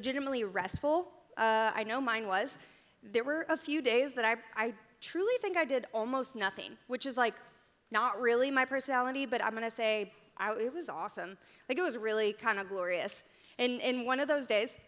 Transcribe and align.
legitimately 0.00 0.44
restful. 0.44 1.08
Uh, 1.36 1.70
I 1.74 1.84
know 1.84 2.00
mine 2.00 2.26
was. 2.26 2.56
There 3.02 3.22
were 3.22 3.44
a 3.50 3.56
few 3.56 3.82
days 3.82 4.14
that 4.14 4.24
I, 4.24 4.36
I 4.56 4.72
truly 5.02 5.34
think 5.42 5.58
I 5.58 5.66
did 5.66 5.84
almost 5.92 6.36
nothing, 6.36 6.72
which 6.86 7.04
is 7.04 7.18
like 7.18 7.34
not 7.90 8.18
really 8.18 8.50
my 8.50 8.64
personality, 8.64 9.26
but 9.26 9.44
I'm 9.44 9.52
gonna 9.52 9.70
say 9.70 10.10
I, 10.38 10.52
it 10.52 10.72
was 10.72 10.88
awesome. 10.88 11.36
Like 11.68 11.76
it 11.76 11.82
was 11.82 11.98
really 11.98 12.32
kind 12.32 12.58
of 12.58 12.70
glorious. 12.70 13.22
And, 13.58 13.78
in 13.82 14.06
one 14.06 14.20
of 14.20 14.28
those 14.28 14.46
days, 14.46 14.78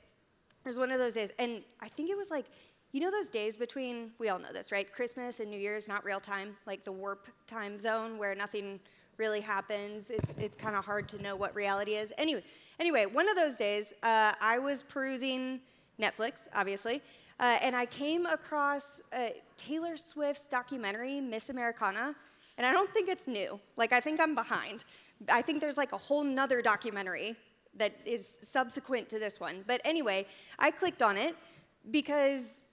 was 0.64 0.78
one 0.78 0.90
of 0.90 0.98
those 0.98 1.12
days, 1.12 1.30
and 1.38 1.62
I 1.82 1.88
think 1.88 2.08
it 2.08 2.16
was 2.16 2.30
like, 2.30 2.46
you 2.92 3.00
know 3.00 3.10
those 3.10 3.28
days 3.28 3.54
between, 3.54 4.12
we 4.18 4.30
all 4.30 4.38
know 4.38 4.52
this, 4.52 4.72
right? 4.72 4.90
Christmas 4.90 5.40
and 5.40 5.50
New 5.50 5.58
Year's, 5.58 5.88
not 5.88 6.04
real 6.06 6.20
time, 6.20 6.56
like 6.66 6.84
the 6.84 6.92
warp 6.92 7.28
time 7.46 7.78
zone 7.78 8.16
where 8.16 8.34
nothing 8.34 8.80
really 9.22 9.40
happens. 9.56 10.10
It's, 10.10 10.36
it's 10.36 10.56
kind 10.56 10.74
of 10.74 10.84
hard 10.84 11.08
to 11.10 11.22
know 11.22 11.36
what 11.36 11.54
reality 11.54 11.94
is. 11.94 12.12
Anyway, 12.18 12.42
anyway, 12.80 13.06
one 13.06 13.28
of 13.28 13.36
those 13.36 13.56
days, 13.56 13.92
uh, 14.02 14.32
I 14.40 14.58
was 14.58 14.82
perusing 14.82 15.60
Netflix, 16.04 16.48
obviously, 16.60 16.96
uh, 17.38 17.58
and 17.66 17.76
I 17.76 17.86
came 17.86 18.26
across 18.26 19.00
uh, 19.12 19.28
Taylor 19.56 19.96
Swift's 19.96 20.48
documentary, 20.48 21.20
Miss 21.20 21.50
Americana, 21.50 22.16
and 22.58 22.66
I 22.66 22.72
don't 22.72 22.92
think 22.92 23.08
it's 23.08 23.28
new. 23.28 23.60
Like, 23.76 23.92
I 23.92 24.00
think 24.00 24.18
I'm 24.18 24.34
behind. 24.34 24.78
I 25.28 25.40
think 25.40 25.60
there's 25.60 25.76
like 25.76 25.92
a 25.92 26.02
whole 26.08 26.24
nother 26.24 26.60
documentary 26.60 27.36
that 27.76 27.92
is 28.04 28.40
subsequent 28.42 29.08
to 29.10 29.20
this 29.20 29.38
one. 29.38 29.62
But 29.68 29.80
anyway, 29.84 30.26
I 30.58 30.72
clicked 30.72 31.00
on 31.00 31.16
it 31.16 31.36
because 31.92 32.64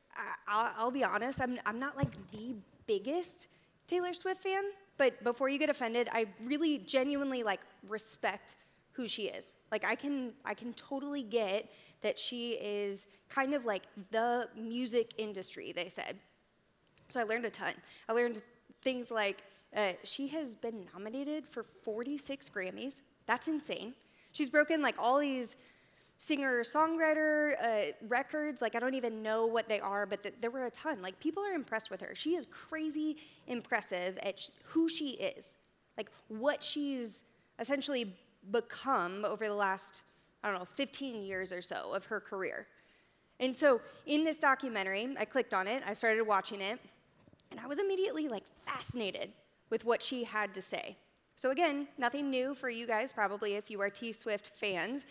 I, 0.47 0.83
will 0.83 0.89
be 0.89 1.03
honest, 1.03 1.39
I'm, 1.39 1.59
I'm 1.67 1.77
not 1.77 1.95
like 1.95 2.13
the 2.31 2.55
biggest 2.87 3.49
Taylor 3.85 4.13
Swift 4.13 4.41
fan. 4.41 4.63
But 4.99 5.23
before 5.23 5.47
you 5.47 5.57
get 5.57 5.69
offended, 5.69 6.09
I 6.11 6.27
really 6.43 6.77
genuinely 6.77 7.41
like 7.41 7.61
respect 7.87 8.57
who 8.91 9.07
she 9.07 9.23
is. 9.27 9.55
Like 9.71 9.85
I 9.85 9.95
can 9.95 10.33
I 10.43 10.53
can 10.53 10.73
totally 10.73 11.23
get 11.23 11.71
that 12.01 12.19
she 12.19 12.51
is 12.51 13.07
kind 13.29 13.53
of 13.53 13.65
like 13.65 13.83
the 14.11 14.49
music 14.55 15.13
industry, 15.17 15.71
they 15.71 15.87
said. 15.87 16.17
So 17.07 17.21
I 17.21 17.23
learned 17.23 17.45
a 17.45 17.49
ton. 17.49 17.73
I 18.09 18.11
learned 18.11 18.41
things 18.81 19.09
like 19.09 19.41
uh, 19.73 19.93
she 20.03 20.27
has 20.27 20.53
been 20.53 20.85
nominated 20.93 21.47
for 21.47 21.63
46 21.63 22.49
Grammys. 22.49 22.99
That's 23.25 23.47
insane. 23.47 23.93
She's 24.33 24.49
broken 24.49 24.81
like 24.81 24.95
all 24.99 25.19
these 25.19 25.55
singer 26.19 26.61
songwriter 26.63 27.53
uh, 27.63 27.93
records. 28.07 28.61
Like, 28.61 28.75
I 28.75 28.79
don't 28.79 28.93
even 28.93 29.23
know 29.23 29.45
what 29.45 29.67
they 29.67 29.79
are, 29.79 30.05
but 30.05 30.21
th- 30.21 30.35
there 30.41 30.51
were 30.51 30.65
a 30.65 30.71
ton. 30.71 31.01
Like, 31.01 31.19
people 31.19 31.43
are 31.43 31.53
impressed 31.53 31.89
with 31.89 32.01
her. 32.01 32.13
She 32.13 32.35
is 32.35 32.45
crazy 32.51 33.17
impressive 33.47 34.19
at 34.21 34.37
sh- 34.39 34.49
who 34.65 34.87
she 34.87 35.11
is, 35.11 35.57
like, 35.97 36.11
what 36.27 36.61
she's 36.61 37.23
essentially 37.57 38.13
become 38.51 39.25
over 39.25 39.47
the 39.47 39.53
last, 39.53 40.01
I 40.43 40.49
don't 40.49 40.59
know, 40.59 40.65
15 40.65 41.23
years 41.23 41.51
or 41.51 41.61
so 41.61 41.93
of 41.93 42.05
her 42.05 42.19
career. 42.19 42.67
And 43.39 43.55
so, 43.55 43.79
in 44.05 44.25
this 44.25 44.39
documentary, 44.39 45.15
I 45.17 45.23
clicked 45.23 45.53
on 45.53 45.67
it, 45.67 45.81
I 45.85 45.93
started 45.93 46.23
watching 46.23 46.59
it, 46.59 46.79
and 47.51 47.59
I 47.61 47.67
was 47.67 47.79
immediately 47.79 48.27
like 48.27 48.43
fascinated 48.65 49.31
with 49.69 49.85
what 49.85 50.03
she 50.03 50.25
had 50.25 50.53
to 50.55 50.61
say. 50.61 50.97
So, 51.37 51.51
again, 51.51 51.87
nothing 51.97 52.29
new 52.29 52.53
for 52.53 52.69
you 52.69 52.85
guys, 52.85 53.13
probably, 53.13 53.53
if 53.53 53.71
you 53.71 53.79
are 53.79 53.89
T 53.89 54.11
Swift 54.11 54.47
fans. 54.47 55.05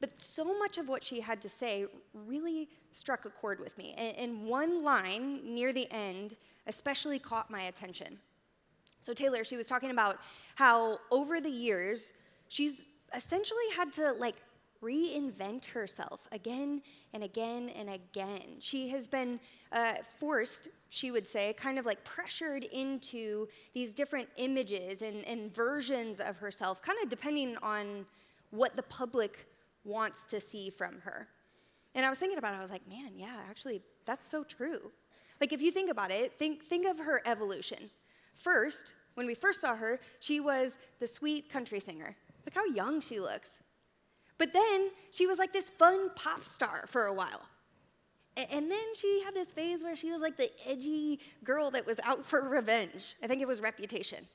But 0.00 0.10
so 0.18 0.58
much 0.58 0.78
of 0.78 0.88
what 0.88 1.04
she 1.04 1.20
had 1.20 1.40
to 1.42 1.48
say 1.48 1.86
really 2.26 2.68
struck 2.92 3.24
a 3.24 3.30
chord 3.30 3.60
with 3.60 3.76
me. 3.76 3.94
And, 3.96 4.46
one 4.46 4.82
line 4.82 5.40
near 5.44 5.72
the 5.72 5.90
end 5.92 6.36
especially 6.66 7.18
caught 7.18 7.50
my 7.50 7.62
attention. 7.62 8.18
So, 9.02 9.12
Taylor, 9.12 9.44
she 9.44 9.56
was 9.56 9.66
talking 9.66 9.90
about 9.90 10.18
how 10.54 10.98
over 11.10 11.40
the 11.40 11.50
years, 11.50 12.12
she's 12.48 12.86
essentially 13.14 13.64
had 13.74 13.92
to 13.94 14.12
like 14.12 14.36
reinvent 14.82 15.66
herself 15.66 16.26
again 16.32 16.82
and 17.12 17.22
again 17.22 17.70
and 17.70 17.90
again. 17.90 18.56
She 18.60 18.88
has 18.88 19.06
been 19.06 19.40
uh, 19.72 19.94
forced, 20.18 20.68
she 20.88 21.10
would 21.10 21.26
say, 21.26 21.52
kind 21.54 21.78
of 21.78 21.86
like 21.86 22.02
pressured 22.04 22.64
into 22.64 23.48
these 23.74 23.94
different 23.94 24.28
images 24.36 25.02
and, 25.02 25.24
and 25.26 25.54
versions 25.54 26.20
of 26.20 26.38
herself, 26.38 26.80
kind 26.82 26.98
of 27.02 27.08
depending 27.08 27.56
on 27.62 28.06
what 28.50 28.76
the 28.76 28.82
public 28.82 29.46
wants 29.84 30.26
to 30.26 30.40
see 30.40 30.70
from 30.70 31.00
her. 31.00 31.28
And 31.94 32.06
I 32.06 32.08
was 32.08 32.18
thinking 32.18 32.38
about 32.38 32.54
it, 32.54 32.58
I 32.58 32.62
was 32.62 32.70
like, 32.70 32.88
man, 32.88 33.12
yeah, 33.16 33.36
actually, 33.48 33.82
that's 34.06 34.28
so 34.28 34.44
true. 34.44 34.92
Like, 35.40 35.52
if 35.52 35.62
you 35.62 35.70
think 35.70 35.90
about 35.90 36.10
it, 36.10 36.38
think, 36.38 36.64
think 36.64 36.86
of 36.86 36.98
her 36.98 37.22
evolution. 37.24 37.90
First, 38.34 38.92
when 39.14 39.26
we 39.26 39.34
first 39.34 39.60
saw 39.60 39.74
her, 39.74 39.98
she 40.20 40.38
was 40.38 40.78
the 40.98 41.06
sweet 41.06 41.50
country 41.50 41.80
singer. 41.80 42.16
Look 42.44 42.54
how 42.54 42.64
young 42.66 43.00
she 43.00 43.20
looks. 43.20 43.58
But 44.38 44.52
then 44.52 44.90
she 45.10 45.26
was 45.26 45.38
like 45.38 45.52
this 45.52 45.68
fun 45.68 46.10
pop 46.14 46.44
star 46.44 46.84
for 46.86 47.06
a 47.06 47.12
while. 47.12 47.42
And 48.36 48.70
then 48.70 48.94
she 48.96 49.22
had 49.24 49.34
this 49.34 49.50
phase 49.50 49.82
where 49.82 49.96
she 49.96 50.10
was 50.10 50.22
like 50.22 50.36
the 50.36 50.50
edgy 50.66 51.20
girl 51.44 51.70
that 51.72 51.84
was 51.84 52.00
out 52.04 52.24
for 52.24 52.48
revenge. 52.48 53.16
I 53.22 53.26
think 53.26 53.42
it 53.42 53.48
was 53.48 53.60
Reputation. 53.60 54.26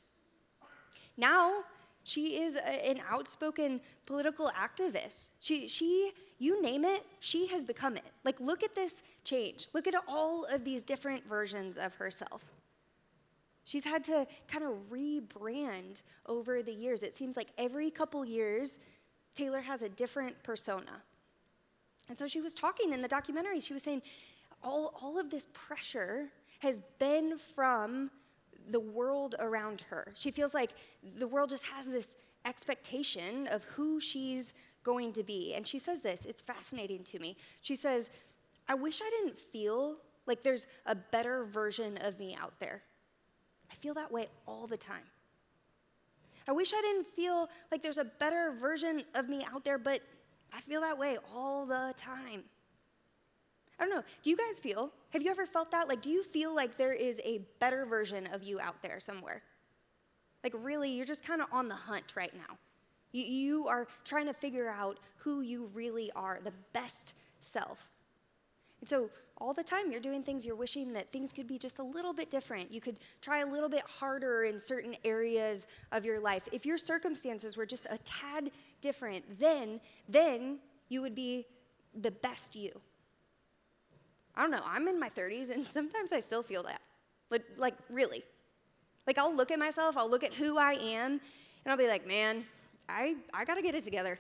Now 1.18 1.64
she 2.06 2.38
is 2.38 2.56
a, 2.56 2.90
an 2.90 3.02
outspoken 3.10 3.82
political 4.06 4.52
activist. 4.56 5.30
She, 5.40 5.68
she, 5.68 6.12
you 6.38 6.62
name 6.62 6.86
it, 6.86 7.04
she 7.20 7.48
has 7.48 7.66
become 7.66 7.98
it. 7.98 8.06
Like, 8.24 8.40
look 8.40 8.62
at 8.62 8.76
this 8.76 9.02
change. 9.24 9.70
Look 9.74 9.88
at 9.88 9.96
all 10.08 10.46
of 10.46 10.64
these 10.64 10.84
different 10.84 11.28
versions 11.28 11.80
of 11.80 11.96
herself. 11.96 12.52
She's 13.64 13.84
had 13.84 14.04
to 14.04 14.28
kind 14.48 14.64
of 14.64 14.74
rebrand 14.92 16.04
over 16.28 16.62
the 16.62 16.72
years. 16.72 17.02
It 17.02 17.16
seems 17.16 17.36
like 17.36 17.48
every 17.58 17.90
couple 17.90 18.24
years, 18.24 18.78
Taylor 19.34 19.62
has 19.62 19.82
a 19.82 19.90
different 19.90 20.42
persona. 20.44 21.02
And 22.08 22.16
so 22.16 22.28
she 22.28 22.40
was 22.40 22.54
talking 22.54 22.94
in 22.94 23.02
the 23.02 23.08
documentary, 23.08 23.60
she 23.60 23.74
was 23.74 23.82
saying, 23.82 24.04
all, 24.64 24.94
all 25.02 25.20
of 25.20 25.32
this 25.32 25.48
pressure 25.54 26.30
has 26.60 26.82
been 27.00 27.40
from 27.40 28.12
the 28.70 28.80
world 28.80 29.36
around 29.40 29.82
her. 29.90 30.12
She 30.16 30.32
feels 30.32 30.54
like 30.54 30.72
the 31.18 31.28
world 31.28 31.50
just 31.50 31.66
has 31.66 31.86
this 31.86 32.18
expectation 32.46 33.48
of 33.48 33.64
who 33.64 34.00
she's 34.00 34.54
going 34.84 35.14
to 35.14 35.24
be. 35.24 35.54
And 35.56 35.66
she 35.68 35.80
says 35.80 36.02
this, 36.02 36.26
it's 36.26 36.42
fascinating 36.42 37.04
to 37.06 37.20
me. 37.20 37.38
She 37.62 37.76
says, 37.76 38.10
I 38.68 38.76
wish 38.76 39.02
I 39.02 39.10
didn't 39.10 39.40
feel 39.40 39.98
like 40.28 40.42
there's 40.42 40.68
a 40.86 40.96
better 40.96 41.46
version 41.46 41.98
of 41.98 42.20
me 42.20 42.36
out 42.40 42.54
there. 42.60 42.84
I 43.72 43.76
feel 43.76 43.94
that 43.96 44.12
way 44.12 44.28
all 44.48 44.68
the 44.68 44.78
time. 44.78 45.04
I 46.48 46.52
wish 46.52 46.74
I 46.74 46.82
didn't 46.82 47.08
feel 47.08 47.50
like 47.72 47.82
there's 47.82 47.98
a 47.98 48.06
better 48.06 48.54
version 48.60 49.02
of 49.16 49.28
me 49.28 49.46
out 49.52 49.64
there, 49.64 49.80
but 49.80 50.02
I 50.54 50.62
feel 50.62 50.82
that 50.82 50.98
way 50.98 51.18
all 51.34 51.66
the 51.66 51.94
time. 51.98 52.44
I 53.80 53.86
don't 53.86 53.94
know. 53.94 54.04
Do 54.24 54.30
you 54.30 54.38
guys 54.38 54.60
feel? 54.60 54.92
Have 55.12 55.22
you 55.22 55.30
ever 55.30 55.46
felt 55.46 55.72
that? 55.72 55.90
Like, 55.90 56.02
do 56.02 56.10
you 56.10 56.24
feel 56.24 56.56
like 56.56 56.78
there 56.78 56.94
is 56.94 57.20
a 57.26 57.42
better 57.60 57.86
version 57.86 58.28
of 58.28 58.44
you 58.44 58.60
out 58.60 58.82
there 58.82 59.00
somewhere? 59.00 59.44
Like, 60.44 60.54
really, 60.56 60.92
you're 60.92 61.06
just 61.06 61.26
kind 61.26 61.42
of 61.42 61.48
on 61.52 61.68
the 61.68 61.76
hunt 61.76 62.14
right 62.16 62.34
now. 62.34 62.58
You, 63.12 63.24
you 63.24 63.68
are 63.68 63.88
trying 64.06 64.28
to 64.28 64.34
figure 64.34 64.70
out 64.70 65.00
who 65.18 65.42
you 65.42 65.70
really 65.74 66.12
are, 66.16 66.40
the 66.44 66.54
best 66.74 67.14
self. 67.42 67.92
And 68.80 68.90
so, 68.90 69.10
all 69.38 69.54
the 69.54 69.64
time 69.64 69.92
you're 69.92 70.00
doing 70.00 70.24
things 70.24 70.46
you're 70.46 70.56
wishing 70.56 70.94
that 70.94 71.12
things 71.12 71.34
could 71.34 71.48
be 71.48 71.58
just 71.58 71.80
a 71.80 71.84
little 71.84 72.14
bit 72.14 72.32
different. 72.32 72.74
You 72.74 72.80
could 72.80 73.00
try 73.22 73.40
a 73.40 73.46
little 73.46 73.68
bit 73.68 73.82
harder 73.82 74.44
in 74.44 74.60
certain 74.60 74.96
areas 75.04 75.68
of 75.92 76.06
your 76.06 76.20
life. 76.20 76.44
If 76.54 76.66
your 76.66 76.78
circumstances 76.78 77.58
were 77.58 77.66
just 77.66 77.86
a 77.90 77.98
tad 78.00 78.52
different, 78.80 79.40
then 79.40 79.82
then 80.08 80.60
you 80.88 81.02
would 81.02 81.16
be 81.16 81.46
the 82.00 82.12
best 82.12 82.56
you. 82.56 82.80
I 84.36 84.42
don't 84.42 84.52
know, 84.52 84.64
I'm 84.66 84.88
in 84.88 85.00
my 85.00 85.10
30s 85.10 85.50
and 85.50 85.66
sometimes 85.78 86.12
I 86.12 86.20
still 86.20 86.44
feel 86.44 86.64
that. 86.64 86.82
Like, 87.30 87.44
like 87.58 87.76
really. 87.90 88.24
Like 89.08 89.18
I'll 89.18 89.36
look 89.36 89.52
at 89.52 89.60
myself, 89.60 89.98
I'll 89.98 90.10
look 90.10 90.24
at 90.24 90.34
who 90.34 90.58
I 90.58 90.74
am, 90.74 91.12
and 91.12 91.72
I'll 91.72 91.78
be 91.78 91.88
like, 91.88 92.08
man, 92.08 92.44
I, 92.90 93.16
I 93.34 93.46
gotta 93.46 93.62
get 93.62 93.76
it 93.76 93.84
together. 93.84 94.20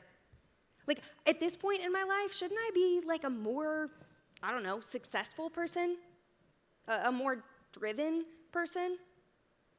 Like 0.87 0.99
at 1.25 1.39
this 1.39 1.55
point 1.55 1.83
in 1.83 1.91
my 1.91 2.03
life, 2.03 2.35
shouldn't 2.35 2.59
I 2.59 2.71
be 2.73 3.01
like 3.05 3.23
a 3.23 3.29
more 3.29 3.89
I 4.43 4.51
don't 4.51 4.63
know, 4.63 4.79
successful 4.79 5.49
person, 5.49 5.97
a, 6.87 7.07
a 7.09 7.11
more 7.11 7.43
driven 7.71 8.25
person, 8.51 8.97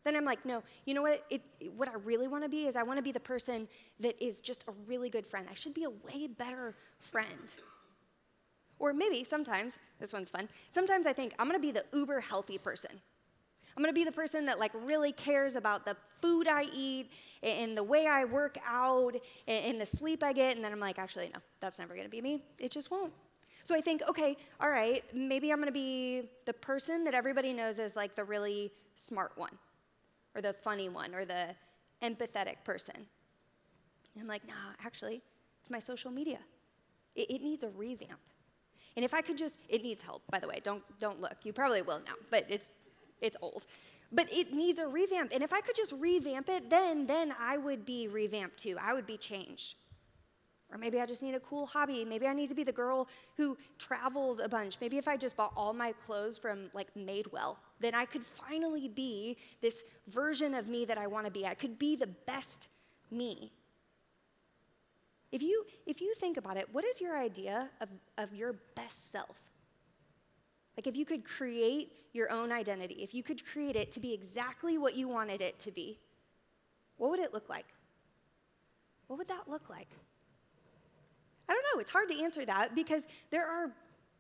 then 0.05 0.17
I'm 0.17 0.25
like, 0.25 0.45
no, 0.45 0.63
you 0.85 0.95
know 0.95 1.03
what? 1.03 1.25
It, 1.31 1.43
what 1.75 1.89
I 1.89 1.95
really 2.05 2.29
want 2.29 2.45
to 2.45 2.49
be 2.49 2.67
is 2.67 2.77
I 2.77 2.83
want 2.83 2.99
to 2.99 3.03
be 3.03 3.13
the 3.13 3.21
person 3.21 3.67
that 4.01 4.23
is 4.25 4.41
just 4.41 4.65
a 4.69 4.73
really 4.87 5.11
good 5.11 5.27
friend. 5.27 5.47
I 5.51 5.55
should 5.55 5.75
be 5.75 5.85
a 5.85 5.91
way 5.91 6.27
better 6.29 6.75
friend. 6.99 7.55
Or 8.79 8.93
maybe 8.93 9.25
sometimes, 9.25 9.77
this 9.99 10.13
one's 10.13 10.31
fun, 10.31 10.49
sometimes 10.71 11.07
I 11.07 11.13
think 11.13 11.35
I'm 11.39 11.51
to 11.51 11.59
be 11.59 11.73
the 11.73 11.85
uber 11.93 12.21
healthy 12.21 12.59
person. 12.59 12.91
I'm 13.77 13.85
to 13.85 13.93
be 13.93 14.05
the 14.05 14.13
person 14.13 14.47
that 14.47 14.59
like 14.59 14.73
really 14.75 15.13
cares 15.13 15.55
about 15.55 15.85
the 15.85 15.97
food 16.23 16.49
I 16.49 16.65
eat 16.75 17.11
and 17.43 17.77
the 17.77 17.83
way 17.83 18.07
I 18.07 18.25
work 18.25 18.57
out 18.67 19.15
and 19.47 19.79
the 19.79 19.85
sleep 19.85 20.23
I 20.23 20.33
get 20.33 20.57
and 20.57 20.65
then 20.65 20.73
I'm 20.73 20.81
like 20.81 20.99
actually 20.99 21.31
no, 21.33 21.41
that's 21.61 21.79
never 21.79 21.95
to 21.95 22.09
be 22.09 22.23
me. 22.23 22.43
It 22.59 22.71
just 22.71 22.91
won't. 22.91 23.13
So 23.67 23.75
I 23.75 23.81
think, 23.81 24.01
okay, 24.09 24.37
all 24.61 24.71
right, 24.71 25.03
maybe 25.13 25.51
I'm 25.53 25.59
gonna 25.59 25.73
be 25.73 26.23
the 26.45 26.53
person 26.53 27.03
that 27.03 27.15
everybody 27.15 27.53
knows 27.53 27.81
as 27.81 27.97
like 27.97 28.15
the 28.15 28.23
really 28.23 28.73
smart 28.95 29.33
one, 29.35 29.59
or 30.37 30.41
the 30.41 30.53
funny 30.53 30.89
one, 30.89 31.15
or 31.17 31.25
the 31.25 31.49
empathetic 32.01 32.63
person. 32.63 32.95
And 32.95 34.23
I'm 34.23 34.29
like, 34.29 34.47
nah, 34.47 34.55
actually, 34.85 35.21
it's 35.61 35.69
my 35.69 35.81
social 35.81 36.13
media. 36.13 36.39
It, 37.17 37.29
it 37.29 37.43
needs 37.43 37.65
a 37.65 37.71
revamp. 37.71 38.21
And 38.97 39.05
if 39.05 39.13
I 39.13 39.21
could 39.21 39.37
just, 39.37 39.59
it 39.69 39.83
needs 39.83 40.03
help, 40.03 40.23
by 40.31 40.39
the 40.39 40.49
way. 40.49 40.61
Don't, 40.65 40.83
don't 40.99 41.21
look. 41.21 41.37
You 41.45 41.53
probably 41.53 41.83
will 41.83 42.01
now, 42.05 42.15
but 42.31 42.47
it's, 42.49 42.73
it's 43.21 43.37
old. 43.43 43.67
But 44.11 44.33
it 44.33 44.55
needs 44.55 44.79
a 44.79 44.87
revamp. 44.87 45.33
And 45.35 45.43
if 45.43 45.53
I 45.53 45.61
could 45.61 45.77
just 45.77 45.93
revamp 45.93 46.49
it, 46.49 46.71
then, 46.71 47.07
then 47.07 47.35
I 47.39 47.59
would 47.59 47.85
be 47.85 48.09
revamped 48.09 48.57
too. 48.59 48.77
I 48.81 48.95
would 48.95 49.07
be 49.07 49.19
changed. 49.19 49.75
Or 50.73 50.79
maybe 50.79 51.01
I 51.01 51.07
just 51.07 51.23
need 51.23 51.35
a 51.35 51.41
cool 51.41 51.67
hobby. 51.67 52.05
Maybe 52.05 52.27
I 52.27 52.33
need 52.33 52.49
to 52.49 52.55
be 52.55 52.65
the 52.65 52.73
girl 52.73 53.09
who 53.37 53.57
travels 53.79 54.41
a 54.41 54.49
bunch. 54.49 54.79
Maybe 54.81 54.99
if 54.99 55.07
I 55.07 55.17
just 55.17 55.37
bought 55.37 55.53
all 55.57 55.73
my 55.73 55.93
clothes 55.93 56.39
from 56.39 56.71
like 56.73 56.89
Madewell, 56.95 57.57
then 57.79 57.95
I 57.95 58.05
could 58.05 58.25
finally 58.25 58.89
be 58.89 59.37
this 59.61 59.85
version 60.09 60.55
of 60.55 60.69
me 60.69 60.85
that 60.87 60.99
I 60.99 61.07
want 61.07 61.27
to 61.27 61.31
be. 61.31 61.47
I 61.47 61.55
could 61.55 61.79
be 61.79 61.95
the 61.95 62.09
best 62.09 62.69
me. 63.11 63.53
If 65.33 65.43
you, 65.43 65.65
if 65.87 66.01
you 66.01 66.15
think 66.15 66.37
about 66.37 66.57
it, 66.57 66.69
what 66.73 66.85
is 66.85 67.01
your 67.01 67.17
idea 67.17 67.69
of, 67.81 67.89
of 68.17 68.35
your 68.35 68.55
best 68.75 69.11
self? 69.11 69.37
Like, 70.77 70.87
if 70.87 70.97
you 70.97 71.05
could 71.05 71.25
create 71.25 71.93
your 72.13 72.31
own 72.31 72.53
identity, 72.53 72.97
if 73.03 73.15
you 73.15 73.23
could 73.23 73.45
create 73.45 73.77
it 73.77 73.91
to 73.93 74.01
be 74.01 74.13
exactly 74.13 74.79
what 74.79 74.95
you 74.95 75.09
wanted 75.09 75.41
it 75.41 75.59
to 75.61 75.71
be, 75.71 75.99
what 76.97 77.11
would 77.11 77.21
it 77.21 77.33
look 77.33 77.49
like? 77.49 77.67
What 79.07 79.19
would 79.19 79.29
that 79.29 79.49
look 79.49 79.69
like? 79.69 79.89
I 81.49 81.53
don't 81.53 81.65
know, 81.75 81.81
it's 81.81 81.91
hard 81.91 82.09
to 82.09 82.23
answer 82.23 82.45
that 82.45 82.75
because 82.75 83.07
there 83.31 83.47
are 83.47 83.71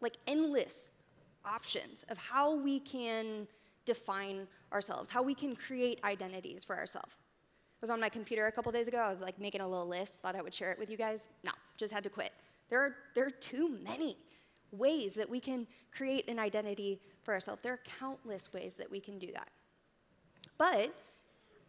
like 0.01 0.17
endless 0.27 0.91
options 1.45 2.05
of 2.09 2.19
how 2.19 2.55
we 2.55 2.81
can 2.81 3.49
define 3.85 4.47
ourselves, 4.73 5.11
how 5.11 5.23
we 5.23 5.35
can 5.35 5.57
create 5.57 6.01
identities 6.05 6.65
for 6.65 6.77
ourselves. 6.77 7.17
Was 7.87 7.93
on 7.93 8.01
my 8.01 8.09
computer 8.09 8.49
a 8.49 8.51
couple 8.51 8.73
days 8.73 8.89
ago. 8.89 8.99
I 8.99 9.09
was 9.09 9.21
like 9.21 9.39
making 9.39 9.61
a 9.61 9.69
little 9.69 9.87
list, 9.87 10.21
thought 10.21 10.35
I 10.35 10.43
would 10.43 10.53
share 10.53 10.73
it 10.73 10.79
with 10.81 10.91
you 10.91 10.97
guys. 10.97 11.29
No, 11.45 11.53
just 11.77 11.95
had 11.95 12.03
to 12.03 12.11
quit. 12.11 12.33
There 12.69 12.81
are, 12.81 12.97
there 13.15 13.25
are 13.25 13.31
too 13.31 13.79
many 13.85 14.17
ways 14.73 15.15
that 15.15 15.31
we 15.31 15.39
can 15.39 15.69
create 15.93 16.29
an 16.29 16.41
identity 16.41 17.01
for 17.23 17.33
ourselves. 17.33 17.63
There 17.63 17.75
are 17.75 17.81
countless 18.01 18.53
ways 18.53 18.75
that 18.75 18.91
we 18.91 18.99
can 18.99 19.21
do 19.21 19.29
that. 19.35 19.47
But 20.59 20.93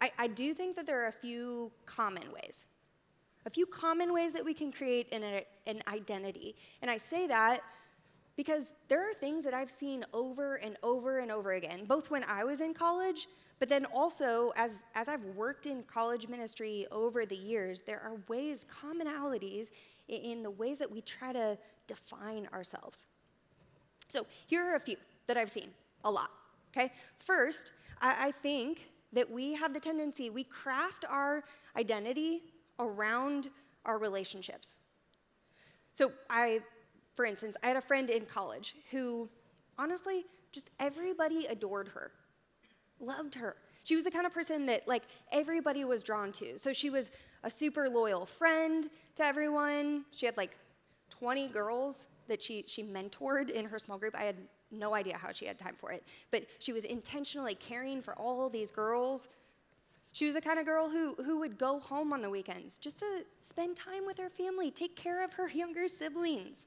I, 0.02 0.12
I 0.18 0.26
do 0.26 0.56
think 0.56 0.76
that 0.78 0.88
there 0.88 1.04
are 1.04 1.10
a 1.10 1.12
few 1.12 1.72
common 1.86 2.24
ways. 2.34 2.64
A 3.46 3.52
few 3.52 3.68
common 3.68 4.12
ways 4.12 4.34
that 4.34 4.44
we 4.44 4.56
can 4.56 4.72
create 4.72 5.14
an, 5.14 5.44
an 5.68 5.84
identity. 5.88 6.56
And 6.82 6.90
I 6.90 6.98
say 6.98 7.28
that 7.28 7.62
because 8.36 8.74
there 8.88 9.08
are 9.08 9.14
things 9.14 9.44
that 9.44 9.54
I've 9.54 9.70
seen 9.70 10.04
over 10.14 10.56
and 10.56 10.78
over 10.82 11.20
and 11.20 11.32
over 11.32 11.52
again, 11.52 11.86
both 11.86 12.10
when 12.10 12.24
I 12.24 12.44
was 12.44 12.60
in 12.60 12.74
college, 12.74 13.28
but 13.60 13.70
then 13.70 13.86
also 13.86 14.52
as, 14.56 14.86
as 14.96 15.08
I've 15.08 15.24
worked 15.36 15.66
in 15.66 15.84
college 15.84 16.28
ministry 16.28 16.88
over 16.92 17.26
the 17.26 17.36
years, 17.36 17.82
there 17.82 18.02
are 18.02 18.18
ways, 18.28 18.66
commonalities 18.70 19.72
in, 20.08 20.22
in 20.22 20.44
the 20.44 20.52
ways 20.52 20.78
that 20.78 20.92
we 20.92 21.02
try 21.02 21.34
to 21.34 21.58
define 21.88 22.48
ourselves. 22.54 23.06
So 24.10 24.26
here 24.46 24.64
are 24.66 24.76
a 24.76 24.80
few 24.80 24.98
that 25.28 25.38
I've 25.38 25.52
seen 25.52 25.70
a 26.04 26.12
lot. 26.12 26.32
Okay? 26.72 26.92
First, 27.20 27.72
I, 28.02 28.28
I 28.28 28.32
think 28.32 28.90
that 29.14 29.30
we 29.30 29.54
have 29.56 29.74
the 29.74 29.80
tendency, 29.80 30.30
we 30.30 30.44
craft 30.44 31.06
our 31.10 31.44
identity 31.76 32.42
around 32.80 33.50
our 33.86 33.98
relationships. 33.98 34.76
So 35.94 36.12
I 36.30 36.62
for 37.18 37.26
instance, 37.26 37.58
I 37.64 37.68
had 37.70 37.78
a 37.78 37.82
friend 37.82 38.12
in 38.12 38.28
college 38.28 38.76
who, 38.92 39.28
honestly, 39.80 40.24
just 40.52 40.70
everybody 40.80 41.48
adored 41.48 41.88
her, 41.90 42.12
loved 43.00 43.36
her. 43.36 43.56
She 43.84 43.96
was 43.96 44.04
the 44.04 44.12
kind 44.12 44.26
of 44.26 44.34
person 44.34 44.66
that, 44.66 44.88
like, 44.88 45.04
everybody 45.32 45.86
was 45.86 46.04
drawn 46.04 46.32
to. 46.34 46.58
So 46.58 46.74
she 46.74 46.90
was 46.90 47.10
a 47.44 47.50
super 47.50 47.88
loyal 47.88 48.26
friend 48.26 48.90
to 49.16 49.24
everyone. 49.24 50.06
She 50.12 50.26
had, 50.26 50.36
like, 50.36 50.58
20 51.10 51.48
girls 51.48 52.08
that 52.28 52.42
she, 52.42 52.66
she 52.68 52.84
mentored 52.84 53.50
in 53.50 53.66
her 53.66 53.80
small 53.80 53.98
group. 53.98 54.16
I 54.16 54.24
had 54.24 54.36
no 54.72 54.94
idea 54.94 55.18
how 55.18 55.32
she 55.32 55.46
had 55.46 55.58
time 55.58 55.76
for 55.78 55.92
it. 55.92 56.04
But 56.32 56.46
she 56.60 56.74
was 56.74 56.84
intentionally 56.84 57.56
caring 57.56 58.02
for 58.02 58.14
all 58.16 58.50
these 58.50 58.72
girls. 58.72 59.30
She 60.12 60.26
was 60.26 60.34
the 60.34 60.42
kind 60.42 60.60
of 60.60 60.66
girl 60.66 60.90
who, 60.90 61.16
who 61.24 61.40
would 61.40 61.58
go 61.58 61.80
home 61.80 62.12
on 62.12 62.22
the 62.22 62.30
weekends 62.30 62.78
just 62.78 63.00
to 63.00 63.24
spend 63.42 63.76
time 63.76 64.06
with 64.06 64.18
her 64.18 64.30
family, 64.30 64.72
take 64.72 64.96
care 64.96 65.24
of 65.24 65.34
her 65.34 65.48
younger 65.54 65.88
siblings. 65.88 66.66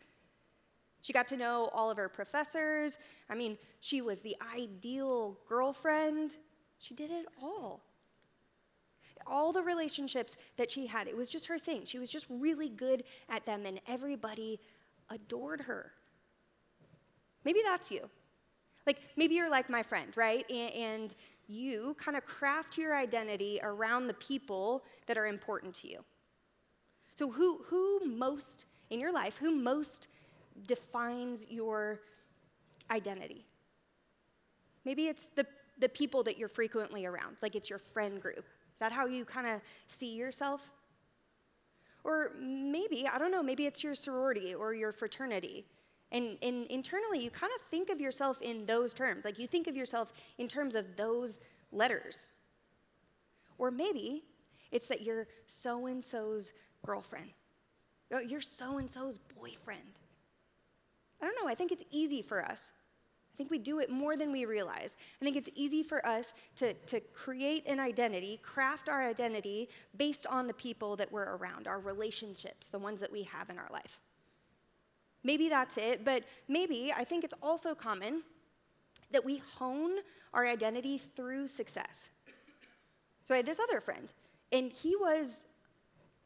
She 1.02 1.12
got 1.12 1.28
to 1.28 1.36
know 1.36 1.70
all 1.72 1.90
of 1.90 1.96
her 1.96 2.08
professors. 2.08 2.98
I 3.28 3.34
mean, 3.34 3.56
she 3.80 4.02
was 4.02 4.20
the 4.20 4.36
ideal 4.56 5.38
girlfriend. 5.48 6.36
She 6.78 6.94
did 6.94 7.10
it 7.10 7.26
all. 7.42 7.82
All 9.26 9.52
the 9.52 9.62
relationships 9.62 10.36
that 10.56 10.72
she 10.72 10.86
had, 10.86 11.06
it 11.06 11.16
was 11.16 11.28
just 11.28 11.46
her 11.46 11.58
thing. 11.58 11.82
She 11.84 11.98
was 11.98 12.10
just 12.10 12.26
really 12.28 12.68
good 12.68 13.04
at 13.28 13.46
them, 13.46 13.66
and 13.66 13.80
everybody 13.86 14.60
adored 15.10 15.62
her. 15.62 15.92
Maybe 17.44 17.60
that's 17.64 17.90
you. 17.90 18.08
Like, 18.86 19.00
maybe 19.16 19.34
you're 19.34 19.50
like 19.50 19.68
my 19.70 19.82
friend, 19.82 20.10
right? 20.16 20.50
And, 20.50 21.14
you 21.50 21.96
kind 21.98 22.16
of 22.16 22.24
craft 22.24 22.78
your 22.78 22.96
identity 22.96 23.58
around 23.62 24.06
the 24.06 24.14
people 24.14 24.84
that 25.06 25.18
are 25.18 25.26
important 25.26 25.74
to 25.74 25.88
you. 25.88 26.04
So, 27.16 27.30
who, 27.30 27.64
who 27.66 28.00
most 28.06 28.66
in 28.88 29.00
your 29.00 29.12
life, 29.12 29.36
who 29.36 29.50
most 29.50 30.06
defines 30.66 31.46
your 31.48 32.00
identity. 32.90 33.44
Maybe 34.84 35.06
it's 35.06 35.28
the, 35.28 35.46
the 35.78 35.88
people 35.88 36.22
that 36.24 36.38
you're 36.38 36.48
frequently 36.48 37.06
around, 37.06 37.36
like 37.42 37.54
it's 37.54 37.70
your 37.70 37.78
friend 37.78 38.20
group. 38.20 38.38
Is 38.38 38.80
that 38.80 38.92
how 38.92 39.06
you 39.06 39.24
kind 39.24 39.46
of 39.46 39.60
see 39.88 40.14
yourself? 40.14 40.70
Or 42.02 42.32
maybe, 42.40 43.06
I 43.06 43.18
don't 43.18 43.30
know, 43.30 43.42
maybe 43.42 43.66
it's 43.66 43.84
your 43.84 43.94
sorority 43.94 44.54
or 44.54 44.72
your 44.72 44.92
fraternity. 44.92 45.66
And, 46.12 46.38
and 46.42 46.66
internally, 46.66 47.22
you 47.22 47.30
kind 47.30 47.52
of 47.56 47.62
think 47.70 47.90
of 47.90 48.00
yourself 48.00 48.40
in 48.40 48.66
those 48.66 48.94
terms. 48.94 49.24
Like 49.24 49.38
you 49.38 49.46
think 49.46 49.66
of 49.66 49.76
yourself 49.76 50.12
in 50.38 50.48
terms 50.48 50.74
of 50.74 50.96
those 50.96 51.40
letters. 51.72 52.32
Or 53.58 53.70
maybe 53.70 54.24
it's 54.72 54.86
that 54.86 55.02
you're 55.02 55.26
so 55.46 55.86
and 55.86 56.02
so's 56.02 56.52
girlfriend, 56.84 57.30
you're 58.26 58.40
so 58.40 58.78
and 58.78 58.90
so's 58.90 59.18
boyfriend. 59.38 59.98
I 61.20 61.26
don't 61.26 61.36
know, 61.42 61.48
I 61.48 61.54
think 61.54 61.72
it's 61.72 61.84
easy 61.90 62.22
for 62.22 62.44
us. 62.44 62.72
I 63.32 63.36
think 63.36 63.50
we 63.50 63.58
do 63.58 63.78
it 63.78 63.90
more 63.90 64.16
than 64.16 64.32
we 64.32 64.44
realize. 64.44 64.96
I 65.20 65.24
think 65.24 65.36
it's 65.36 65.48
easy 65.54 65.82
for 65.82 66.04
us 66.06 66.32
to, 66.56 66.74
to 66.74 67.00
create 67.00 67.64
an 67.66 67.80
identity, 67.80 68.38
craft 68.42 68.88
our 68.88 69.02
identity 69.02 69.68
based 69.96 70.26
on 70.26 70.46
the 70.46 70.54
people 70.54 70.96
that 70.96 71.10
we're 71.10 71.36
around, 71.36 71.66
our 71.66 71.80
relationships, 71.80 72.68
the 72.68 72.78
ones 72.78 73.00
that 73.00 73.12
we 73.12 73.22
have 73.24 73.48
in 73.48 73.58
our 73.58 73.68
life. 73.72 74.00
Maybe 75.22 75.48
that's 75.48 75.76
it, 75.76 76.04
but 76.04 76.24
maybe 76.48 76.92
I 76.94 77.04
think 77.04 77.24
it's 77.24 77.34
also 77.42 77.74
common 77.74 78.22
that 79.10 79.24
we 79.24 79.42
hone 79.58 79.98
our 80.32 80.46
identity 80.46 80.98
through 80.98 81.46
success. 81.46 82.10
So 83.24 83.34
I 83.34 83.38
had 83.38 83.46
this 83.46 83.60
other 83.60 83.80
friend, 83.80 84.12
and 84.52 84.72
he 84.72 84.96
was, 84.96 85.46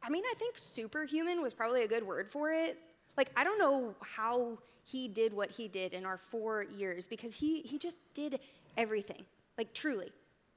I 0.02 0.10
mean, 0.10 0.24
I 0.30 0.34
think 0.38 0.56
superhuman 0.56 1.42
was 1.42 1.54
probably 1.54 1.82
a 1.82 1.88
good 1.88 2.06
word 2.06 2.30
for 2.30 2.50
it. 2.50 2.78
Like, 3.16 3.30
I 3.36 3.44
don't 3.44 3.58
know 3.58 3.94
how 4.00 4.58
he 4.84 5.08
did 5.08 5.32
what 5.32 5.50
he 5.50 5.68
did 5.68 5.94
in 5.94 6.04
our 6.04 6.18
four 6.18 6.64
years 6.64 7.06
because 7.06 7.34
he, 7.34 7.62
he 7.62 7.78
just 7.78 7.98
did 8.12 8.40
everything. 8.76 9.24
Like, 9.56 9.72
truly. 9.72 10.12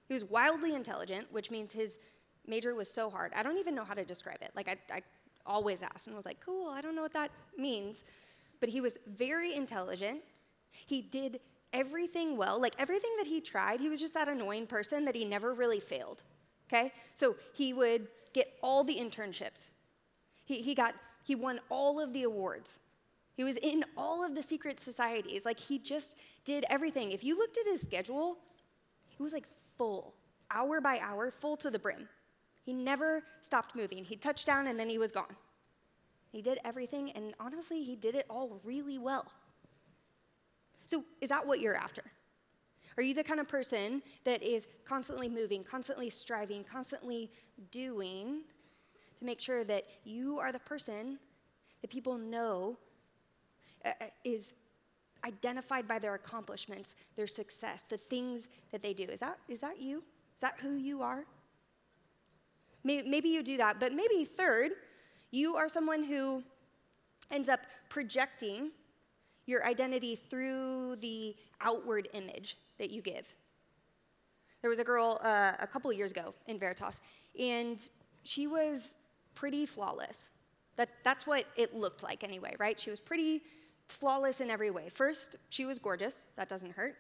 He 0.08 0.14
was 0.14 0.24
wildly 0.24 0.74
intelligent, 0.74 1.28
which 1.32 1.52
means 1.52 1.72
his 1.72 2.00
major 2.46 2.74
was 2.76 2.90
so 2.90 3.10
hard. 3.10 3.32
I 3.36 3.44
don't 3.44 3.58
even 3.58 3.76
know 3.76 3.84
how 3.84 3.94
to 3.94 4.06
describe 4.06 4.42
it. 4.42 4.52
Like, 4.56 4.68
I, 4.68 4.78
I 4.94 5.02
always 5.46 5.82
asked 5.82 6.08
and 6.08 6.16
was 6.16 6.26
like, 6.26 6.40
cool, 6.44 6.70
I 6.70 6.82
don't 6.82 6.96
know 6.96 7.02
what 7.02 7.14
that 7.14 7.32
means. 7.58 8.04
But 8.60 8.70
he 8.70 8.82
was 8.82 8.98
very 9.06 9.54
intelligent. 9.54 10.22
He 10.72 11.02
did 11.02 11.40
everything 11.74 12.38
well. 12.38 12.60
Like, 12.60 12.74
everything 12.80 13.12
that 13.18 13.28
he 13.28 13.42
tried, 13.42 13.80
he 13.80 13.90
was 13.90 14.00
just 14.00 14.14
that 14.14 14.28
annoying 14.28 14.66
person 14.66 15.06
that 15.06 15.16
he 15.16 15.26
never 15.26 15.54
really 15.54 15.80
failed. 15.80 16.24
Okay? 16.68 16.92
So 17.14 17.36
he 17.54 17.74
would 17.74 18.08
get 18.34 18.54
all 18.62 18.84
the 18.84 18.96
internships. 18.96 19.70
He, 20.46 20.62
he 20.62 20.74
got 20.74 20.96
he 21.28 21.36
won 21.36 21.60
all 21.70 22.00
of 22.00 22.14
the 22.14 22.24
awards. 22.24 22.80
He 23.36 23.44
was 23.44 23.58
in 23.58 23.84
all 23.98 24.24
of 24.24 24.34
the 24.34 24.42
secret 24.42 24.80
societies. 24.80 25.44
Like 25.44 25.60
he 25.60 25.78
just 25.78 26.16
did 26.46 26.64
everything. 26.70 27.12
If 27.12 27.22
you 27.22 27.38
looked 27.38 27.58
at 27.58 27.66
his 27.66 27.82
schedule, 27.82 28.38
it 29.12 29.22
was 29.22 29.34
like 29.34 29.44
full, 29.78 30.14
hour 30.50 30.80
by 30.80 31.00
hour, 31.00 31.30
full 31.30 31.58
to 31.58 31.70
the 31.70 31.80
brim. 31.80 32.08
He 32.64 32.72
never 32.72 33.24
stopped 33.42 33.76
moving. 33.76 34.06
He 34.06 34.16
touched 34.16 34.46
down 34.46 34.68
and 34.68 34.80
then 34.80 34.88
he 34.88 34.98
was 34.98 35.12
gone. 35.12 35.36
He 36.32 36.42
did 36.42 36.60
everything, 36.64 37.12
and 37.12 37.34
honestly, 37.42 37.84
he 37.84 37.98
did 37.98 38.16
it 38.16 38.26
all 38.30 38.62
really 38.64 38.98
well. 38.98 39.26
So, 40.86 41.04
is 41.20 41.28
that 41.28 41.46
what 41.46 41.60
you're 41.60 41.76
after? 41.76 42.04
Are 42.96 43.04
you 43.04 43.14
the 43.14 43.24
kind 43.24 43.40
of 43.42 43.50
person 43.50 44.02
that 44.24 44.42
is 44.42 44.66
constantly 44.86 45.28
moving, 45.28 45.64
constantly 45.64 46.10
striving, 46.10 46.64
constantly 46.64 47.32
doing 47.72 48.44
to 49.18 49.26
make 49.26 49.40
sure 49.40 49.64
that 49.64 49.86
you 50.04 50.40
are 50.40 50.52
the 50.52 50.60
person 50.60 51.20
that 51.82 51.90
people 51.90 52.18
know 52.18 52.78
uh, 53.86 53.90
uh, 54.02 54.06
is 54.24 54.54
identified 55.26 55.88
by 55.88 56.00
their 56.00 56.14
accomplishments, 56.14 56.96
their 57.16 57.28
success, 57.28 57.84
the 57.88 57.98
things 57.98 58.48
that 58.72 58.82
they 58.82 58.94
do. 58.94 59.04
Is 59.04 59.20
that, 59.20 59.38
is 59.48 59.60
that 59.60 59.82
you? 59.82 60.04
Is 60.36 60.42
that 60.42 60.56
who 60.60 60.76
you 60.76 61.02
are? 61.02 61.26
Maybe, 62.84 63.28
you 63.28 63.44
do 63.44 63.58
that, 63.58 63.82
but 63.82 63.92
maybe 63.92 64.24
third, 64.24 64.72
you 65.32 65.58
are 65.58 65.68
someone 65.68 66.04
who 66.04 66.42
ends 67.32 67.50
up 67.50 67.60
projecting 67.90 68.72
your 69.46 69.66
identity 69.66 70.16
through 70.16 70.96
the 71.02 71.36
outward 71.60 72.08
image 72.14 72.58
that 72.78 72.90
you 72.90 73.02
give. 73.02 73.34
There 74.62 74.70
was 74.70 74.80
a 74.80 74.86
girl 74.86 75.20
uh, 75.22 75.54
a 75.60 75.68
couple 75.68 75.92
years 75.92 76.12
ago 76.12 76.34
in 76.46 76.58
Veritas, 76.58 77.02
and 77.38 77.86
she 78.24 78.48
was 78.48 78.96
pretty 79.38 79.66
flawless. 79.66 80.30
That, 80.78 80.90
that's 81.04 81.28
what 81.28 81.46
it 81.56 81.76
looked 81.76 82.02
like 82.04 82.24
anyway, 82.24 82.56
right? 82.60 82.80
She 82.80 82.90
was 82.90 83.00
pretty 83.00 83.44
flawless 83.88 84.42
in 84.42 84.50
every 84.50 84.72
way. 84.72 84.90
First, 84.90 85.36
she 85.50 85.66
was 85.66 85.80
gorgeous. 85.80 86.24
That 86.36 86.50
doesn't 86.50 86.74
hurt. 86.74 86.96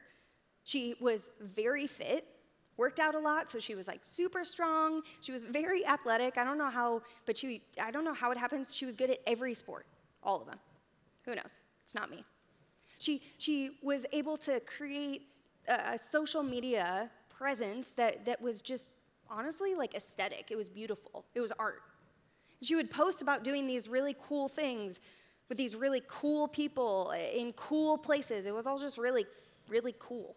She 0.63 0.96
was 1.00 1.32
very 1.41 1.88
fit, 1.88 2.25
worked 2.75 3.00
out 3.00 3.15
a 3.15 3.20
lot, 3.20 3.50
so 3.50 3.58
she 3.58 3.74
was 3.74 3.88
like 3.88 4.01
super 4.03 4.44
strong. 4.46 5.01
She 5.22 5.32
was 5.32 5.46
very 5.46 5.86
athletic. 5.86 6.38
I 6.38 6.44
don't 6.44 6.58
know 6.58 6.70
how, 6.70 7.01
but 7.25 7.38
she, 7.38 7.62
I 7.82 7.89
don't 7.89 8.06
know 8.06 8.13
how 8.13 8.32
it 8.32 8.38
happens. 8.38 8.75
She 8.75 8.86
was 8.86 8.96
good 8.96 9.10
at 9.10 9.20
every 9.25 9.53
sport, 9.53 9.86
all 10.22 10.41
of 10.41 10.48
them. 10.48 10.60
Who 11.25 11.36
knows? 11.36 11.60
It's 11.84 11.96
not 11.96 12.12
me. 12.12 12.24
She, 13.00 13.22
she 13.38 13.77
was 13.82 14.06
able 14.12 14.38
to 14.38 14.60
create 14.62 15.24
a, 15.67 15.94
a 15.94 15.98
social 15.98 16.44
media 16.44 17.10
presence 17.29 17.91
that, 17.91 18.25
that 18.25 18.41
was 18.41 18.62
just 18.62 18.89
honestly 19.29 19.74
like 19.74 19.96
aesthetic. 19.96 20.50
It 20.51 20.58
was 20.58 20.70
beautiful, 20.70 21.25
it 21.34 21.41
was 21.41 21.51
art. 21.58 21.82
She 22.62 22.76
would 22.76 22.90
post 22.90 23.22
about 23.22 23.44
doing 23.44 23.68
these 23.68 23.88
really 23.88 24.16
cool 24.28 24.48
things 24.48 25.00
with 25.50 25.58
these 25.58 25.76
really 25.76 26.02
cool 26.08 26.48
people 26.48 27.12
in 27.12 27.54
cool 27.54 27.98
places. 27.98 28.46
It 28.46 28.54
was 28.54 28.68
all 28.68 28.78
just 28.80 28.98
really, 28.98 29.26
really 29.70 29.96
cool. 30.00 30.36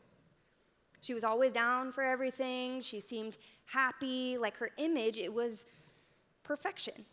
She 1.01 1.15
was 1.15 1.25
always 1.25 1.53
down 1.53 1.93
for 1.93 2.03
everything. 2.03 2.83
She 2.83 3.01
seemed 3.01 3.39
happy. 3.65 4.37
Like 4.37 4.57
her 4.59 4.71
image, 4.77 5.17
it 5.17 5.33
was 5.33 5.65
perfection. 6.43 7.07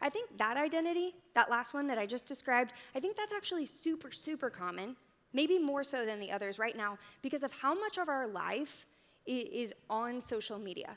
I 0.00 0.08
think 0.08 0.36
that 0.38 0.56
identity, 0.56 1.14
that 1.34 1.50
last 1.50 1.74
one 1.74 1.86
that 1.88 1.98
I 1.98 2.06
just 2.06 2.26
described, 2.26 2.74
I 2.94 3.00
think 3.00 3.16
that's 3.16 3.32
actually 3.32 3.66
super, 3.66 4.12
super 4.12 4.50
common, 4.50 4.96
maybe 5.32 5.58
more 5.58 5.82
so 5.82 6.04
than 6.04 6.20
the 6.20 6.30
others 6.30 6.58
right 6.58 6.76
now, 6.76 6.98
because 7.22 7.42
of 7.42 7.52
how 7.52 7.74
much 7.74 7.98
of 7.98 8.08
our 8.08 8.28
life 8.28 8.86
is 9.26 9.72
on 9.88 10.20
social 10.20 10.58
media. 10.58 10.96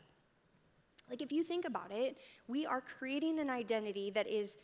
Like, 1.09 1.21
if 1.21 1.31
you 1.31 1.43
think 1.43 1.65
about 1.65 1.91
it, 1.91 2.17
we 2.47 2.65
are 2.65 2.81
creating 2.81 3.39
an 3.39 3.49
identity 3.49 4.11
that 4.11 4.27
is 4.27 4.57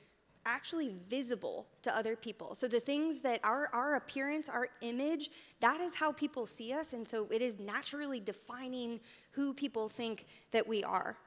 actually 0.46 0.94
visible 1.10 1.68
to 1.82 1.96
other 1.96 2.16
people. 2.16 2.54
So, 2.54 2.68
the 2.68 2.80
things 2.80 3.22
that 3.22 3.40
our, 3.44 3.70
our 3.74 3.96
appearance, 3.96 4.50
our 4.50 4.68
image, 4.82 5.30
that 5.62 5.80
is 5.80 5.96
how 5.96 6.12
people 6.12 6.46
see 6.46 6.74
us. 6.74 6.94
And 6.94 7.08
so, 7.08 7.28
it 7.32 7.42
is 7.42 7.60
naturally 7.60 8.20
defining 8.20 9.00
who 9.32 9.54
people 9.54 9.88
think 9.88 10.26
that 10.52 10.68
we 10.68 10.84
are. 10.84 11.18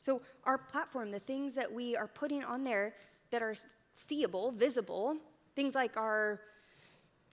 So, 0.00 0.22
our 0.44 0.58
platform, 0.58 1.10
the 1.10 1.20
things 1.20 1.54
that 1.54 1.70
we 1.70 1.96
are 1.96 2.08
putting 2.08 2.42
on 2.42 2.64
there 2.64 2.94
that 3.30 3.42
are 3.42 3.54
seeable, 3.92 4.50
visible, 4.52 5.16
things 5.54 5.74
like 5.74 5.96
our 5.96 6.40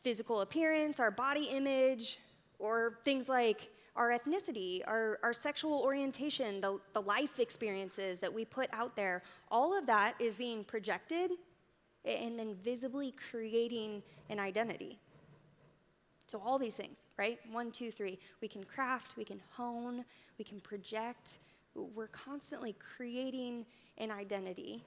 physical 0.04 0.42
appearance, 0.42 1.00
our 1.00 1.12
body 1.12 1.46
image, 1.52 2.18
or 2.60 3.00
things 3.04 3.30
like 3.30 3.70
our 3.96 4.12
ethnicity, 4.12 4.82
our, 4.88 5.20
our 5.22 5.34
sexual 5.34 5.80
orientation, 5.80 6.62
the, 6.62 6.80
the 6.94 7.02
life 7.02 7.40
experiences 7.40 8.20
that 8.20 8.34
we 8.34 8.46
put 8.46 8.70
out 8.72 8.96
there, 8.96 9.22
all 9.50 9.78
of 9.78 9.86
that 9.86 10.16
is 10.20 10.36
being 10.36 10.64
projected 10.64 11.32
and 12.06 12.40
then 12.40 12.56
visibly 12.64 13.14
creating 13.30 14.02
an 14.30 14.40
identity. 14.40 14.98
So, 16.28 16.42
all 16.44 16.58
these 16.58 16.76
things, 16.76 17.04
right? 17.18 17.38
One, 17.52 17.72
two, 17.72 17.92
three. 17.92 18.18
We 18.42 18.48
can 18.48 18.64
craft, 18.64 19.18
we 19.18 19.26
can 19.26 19.42
hone, 19.52 20.06
we 20.38 20.46
can 20.46 20.62
project. 20.62 21.40
We're 21.76 22.08
constantly 22.08 22.74
creating 22.96 23.66
an 23.98 24.12
identity. 24.12 24.84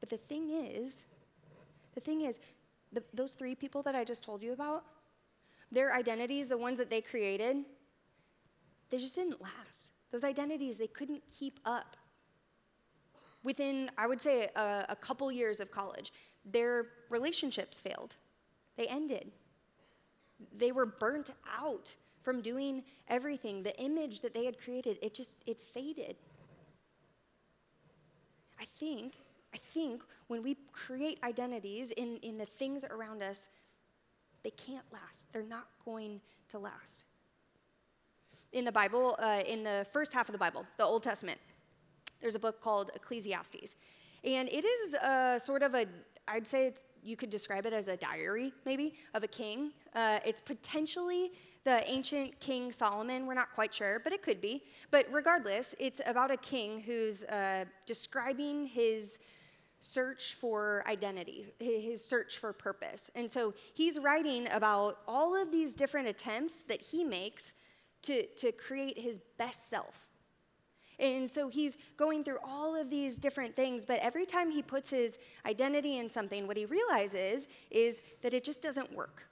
But 0.00 0.10
the 0.10 0.16
thing 0.16 0.50
is, 0.50 1.04
the 1.94 2.00
thing 2.00 2.22
is, 2.22 2.40
the, 2.92 3.02
those 3.12 3.34
three 3.34 3.54
people 3.54 3.82
that 3.82 3.94
I 3.94 4.04
just 4.04 4.24
told 4.24 4.42
you 4.42 4.52
about, 4.52 4.84
their 5.70 5.94
identities, 5.94 6.48
the 6.48 6.58
ones 6.58 6.78
that 6.78 6.90
they 6.90 7.00
created, 7.00 7.58
they 8.90 8.98
just 8.98 9.14
didn't 9.14 9.40
last. 9.40 9.90
Those 10.10 10.24
identities, 10.24 10.78
they 10.78 10.86
couldn't 10.86 11.22
keep 11.26 11.58
up. 11.64 11.96
Within, 13.42 13.90
I 13.98 14.06
would 14.06 14.20
say, 14.20 14.48
a, 14.54 14.86
a 14.88 14.96
couple 14.96 15.30
years 15.30 15.60
of 15.60 15.70
college, 15.70 16.12
their 16.44 16.86
relationships 17.10 17.80
failed. 17.80 18.16
They 18.76 18.86
ended. 18.86 19.32
They 20.56 20.72
were 20.72 20.86
burnt 20.86 21.30
out 21.58 21.94
from 22.22 22.40
doing 22.40 22.84
everything. 23.08 23.62
The 23.62 23.78
image 23.80 24.20
that 24.20 24.34
they 24.34 24.44
had 24.44 24.58
created, 24.58 24.98
it 25.02 25.14
just, 25.14 25.36
it 25.46 25.60
faded. 25.60 26.16
I 28.60 28.64
think, 28.64 29.14
I 29.52 29.58
think 29.58 30.02
when 30.28 30.42
we 30.42 30.56
create 30.72 31.18
identities 31.22 31.90
in, 31.90 32.18
in 32.22 32.38
the 32.38 32.46
things 32.46 32.84
around 32.84 33.22
us, 33.22 33.48
they 34.42 34.50
can't 34.50 34.84
last. 34.92 35.32
They're 35.32 35.42
not 35.42 35.66
going 35.84 36.20
to 36.50 36.58
last 36.58 37.04
in 38.54 38.64
the 38.64 38.72
Bible, 38.72 39.16
uh, 39.18 39.42
in 39.46 39.64
the 39.64 39.86
first 39.92 40.14
half 40.14 40.28
of 40.28 40.32
the 40.32 40.38
Bible, 40.38 40.64
the 40.78 40.84
Old 40.84 41.02
Testament, 41.02 41.38
there's 42.22 42.36
a 42.36 42.38
book 42.38 42.62
called 42.62 42.90
Ecclesiastes. 42.94 43.74
And 44.22 44.48
it 44.48 44.64
is 44.64 44.94
a, 44.94 45.38
sort 45.42 45.62
of 45.62 45.74
a, 45.74 45.86
I'd 46.26 46.46
say 46.46 46.72
you 47.02 47.16
could 47.16 47.28
describe 47.28 47.66
it 47.66 47.74
as 47.74 47.88
a 47.88 47.96
diary, 47.96 48.52
maybe, 48.64 48.94
of 49.12 49.24
a 49.24 49.28
king. 49.28 49.72
Uh, 49.94 50.20
it's 50.24 50.40
potentially 50.40 51.32
the 51.64 51.86
ancient 51.90 52.38
King 52.40 52.72
Solomon. 52.72 53.26
We're 53.26 53.34
not 53.34 53.50
quite 53.50 53.74
sure, 53.74 53.98
but 53.98 54.12
it 54.12 54.22
could 54.22 54.40
be. 54.40 54.62
But 54.90 55.06
regardless, 55.10 55.74
it's 55.78 56.00
about 56.06 56.30
a 56.30 56.36
king 56.36 56.80
who's 56.80 57.24
uh, 57.24 57.64
describing 57.86 58.66
his 58.66 59.18
search 59.80 60.34
for 60.34 60.82
identity, 60.86 61.46
his 61.58 62.02
search 62.02 62.38
for 62.38 62.52
purpose. 62.52 63.10
And 63.14 63.30
so 63.30 63.52
he's 63.74 63.98
writing 63.98 64.48
about 64.50 64.98
all 65.06 65.34
of 65.40 65.50
these 65.50 65.74
different 65.74 66.08
attempts 66.08 66.62
that 66.62 66.80
he 66.80 67.04
makes 67.04 67.52
to, 68.04 68.26
to 68.26 68.52
create 68.52 68.98
his 68.98 69.20
best 69.38 69.68
self. 69.68 70.08
And 70.98 71.30
so 71.30 71.48
he's 71.48 71.76
going 71.96 72.22
through 72.22 72.38
all 72.44 72.80
of 72.80 72.88
these 72.88 73.18
different 73.18 73.56
things, 73.56 73.84
but 73.84 73.98
every 74.00 74.26
time 74.26 74.50
he 74.50 74.62
puts 74.62 74.88
his 74.88 75.18
identity 75.44 75.98
in 75.98 76.08
something, 76.08 76.46
what 76.46 76.56
he 76.56 76.66
realizes 76.66 77.48
is 77.70 78.00
that 78.22 78.32
it 78.32 78.44
just 78.44 78.62
doesn't 78.62 78.92
work. 78.94 79.24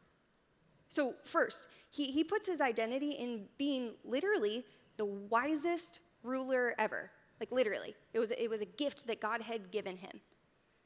So, 0.88 1.14
first, 1.25 1.69
he, 1.91 2.11
he 2.11 2.23
puts 2.23 2.47
his 2.47 2.61
identity 2.61 3.12
in 3.12 3.47
being 3.57 3.93
literally 4.05 4.64
the 4.99 5.07
wisest 5.07 6.00
ruler 6.23 6.75
ever. 6.79 7.11
Like, 7.41 7.50
literally. 7.50 7.95
It 8.12 8.19
was, 8.19 8.31
it 8.33 8.50
was 8.50 8.61
a 8.61 8.67
gift 8.67 9.07
that 9.07 9.21
God 9.21 9.41
had 9.41 9.71
given 9.71 9.97
him. 9.97 10.21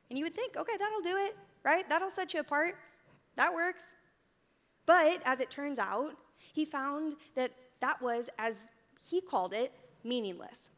And 0.09 0.19
you 0.19 0.25
would 0.25 0.35
think, 0.35 0.57
okay, 0.57 0.77
that'll 0.79 1.01
do 1.01 1.17
it, 1.17 1.37
right? 1.65 1.89
That'll 1.89 2.11
set 2.11 2.35
you 2.35 2.41
apart. 2.41 2.77
That 3.35 3.53
works. 3.53 3.95
But 4.87 5.21
as 5.25 5.41
it 5.41 5.51
turns 5.51 5.79
out, 5.79 6.13
he 6.53 6.65
found 6.65 7.17
that 7.35 7.51
that 7.81 8.01
was, 8.01 8.29
as 8.39 8.69
he 9.09 9.21
called 9.21 9.53
it, 9.53 9.73
meaningless. 10.05 10.71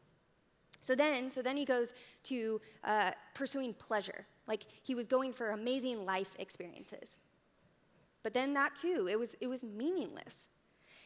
So 0.81 0.95
then, 0.95 1.29
so 1.29 1.41
then 1.41 1.57
he 1.57 1.65
goes 1.65 1.93
to 2.23 2.61
uh, 2.83 3.11
pursuing 3.33 3.73
pleasure. 3.73 4.25
Like 4.47 4.63
he 4.83 4.95
was 4.95 5.07
going 5.07 5.33
for 5.33 5.51
amazing 5.51 6.05
life 6.05 6.35
experiences. 6.39 7.17
But 8.23 8.33
then 8.33 8.53
that 8.53 8.75
too, 8.75 9.07
it 9.09 9.17
was, 9.17 9.35
it 9.39 9.47
was 9.47 9.63
meaningless. 9.63 10.47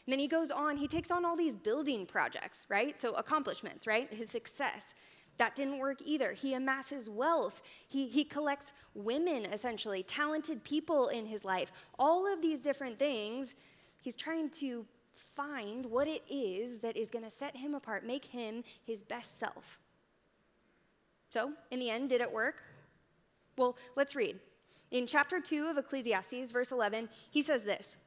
And 0.06 0.12
then 0.12 0.20
he 0.20 0.28
goes 0.28 0.52
on, 0.52 0.78
he 0.78 0.88
takes 0.88 1.12
on 1.12 1.26
all 1.26 1.36
these 1.36 1.54
building 1.54 2.06
projects, 2.06 2.66
right? 2.70 3.00
So 3.00 3.14
accomplishments, 3.14 3.88
right? 3.88 4.12
His 4.14 4.30
success. 4.30 4.94
That 5.38 5.56
didn't 5.56 5.80
work 5.80 6.00
either. 6.06 6.34
He 6.34 6.54
amasses 6.54 7.10
wealth. 7.10 7.62
He, 7.88 8.08
he 8.08 8.24
collects 8.24 8.72
women, 8.94 9.46
essentially, 9.46 10.04
talented 10.04 10.64
people 10.64 11.08
in 11.08 11.26
his 11.26 11.44
life. 11.44 11.72
All 11.98 12.32
of 12.32 12.42
these 12.42 12.62
different 12.62 13.00
things, 13.00 13.56
he's 14.02 14.16
trying 14.16 14.50
to 14.52 14.86
find 15.36 15.86
what 15.86 16.08
it 16.08 16.22
is 16.30 16.80
that 16.80 16.96
is 16.96 17.10
going 17.10 17.26
to 17.26 17.32
set 17.32 17.58
him 17.58 17.74
apart, 17.74 18.06
make 18.06 18.26
him 18.26 18.64
his 18.86 19.04
best 19.04 19.40
self. 19.40 19.80
So, 21.30 21.54
in 21.72 21.80
the 21.80 21.90
end, 21.90 22.10
did 22.10 22.22
it 22.22 22.32
work? 22.32 22.62
Well, 23.58 23.76
let's 23.96 24.16
read. 24.16 24.40
In 24.92 25.08
chapter 25.08 25.40
2 25.40 25.68
of 25.68 25.78
Ecclesiastes, 25.78 26.52
verse 26.52 26.72
11, 26.72 27.10
he 27.32 27.42
says 27.42 27.64
this 27.64 27.98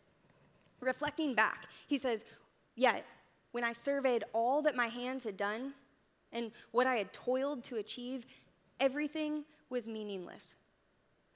reflecting 0.81 1.35
back, 1.35 1.67
he 1.87 1.99
says, 1.99 2.25
Yet, 2.77 3.05
when 3.53 3.65
I 3.65 3.73
surveyed 3.73 4.25
all 4.33 4.63
that 4.63 4.77
my 4.77 4.89
hands 4.89 5.25
had 5.25 5.37
done 5.37 5.73
and 6.33 6.53
what 6.71 6.87
I 6.87 6.97
had 6.97 7.13
toiled 7.13 7.65
to 7.65 7.77
achieve, 7.77 8.27
everything 8.79 9.45
was 9.71 9.89
meaningless. 9.89 10.55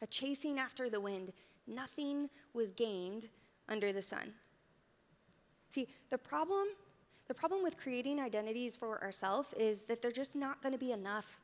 A 0.03 0.07
chasing 0.07 0.59
after 0.59 0.89
the 0.91 1.01
wind, 1.01 1.33
nothing 1.67 2.29
was 2.53 2.73
gained 2.73 3.29
under 3.69 3.93
the 3.93 4.03
sun. 4.03 4.35
See, 5.71 5.89
the 6.11 6.19
problem, 6.19 6.67
the 7.29 7.35
problem 7.35 7.62
with 7.62 7.79
creating 7.79 8.21
identities 8.21 8.77
for 8.77 9.03
ourselves 9.03 9.49
is 9.57 9.85
that 9.85 10.03
they're 10.03 10.12
just 10.12 10.37
not 10.37 10.62
going 10.62 10.73
to 10.73 10.79
be 10.79 10.93
enough. 10.93 11.39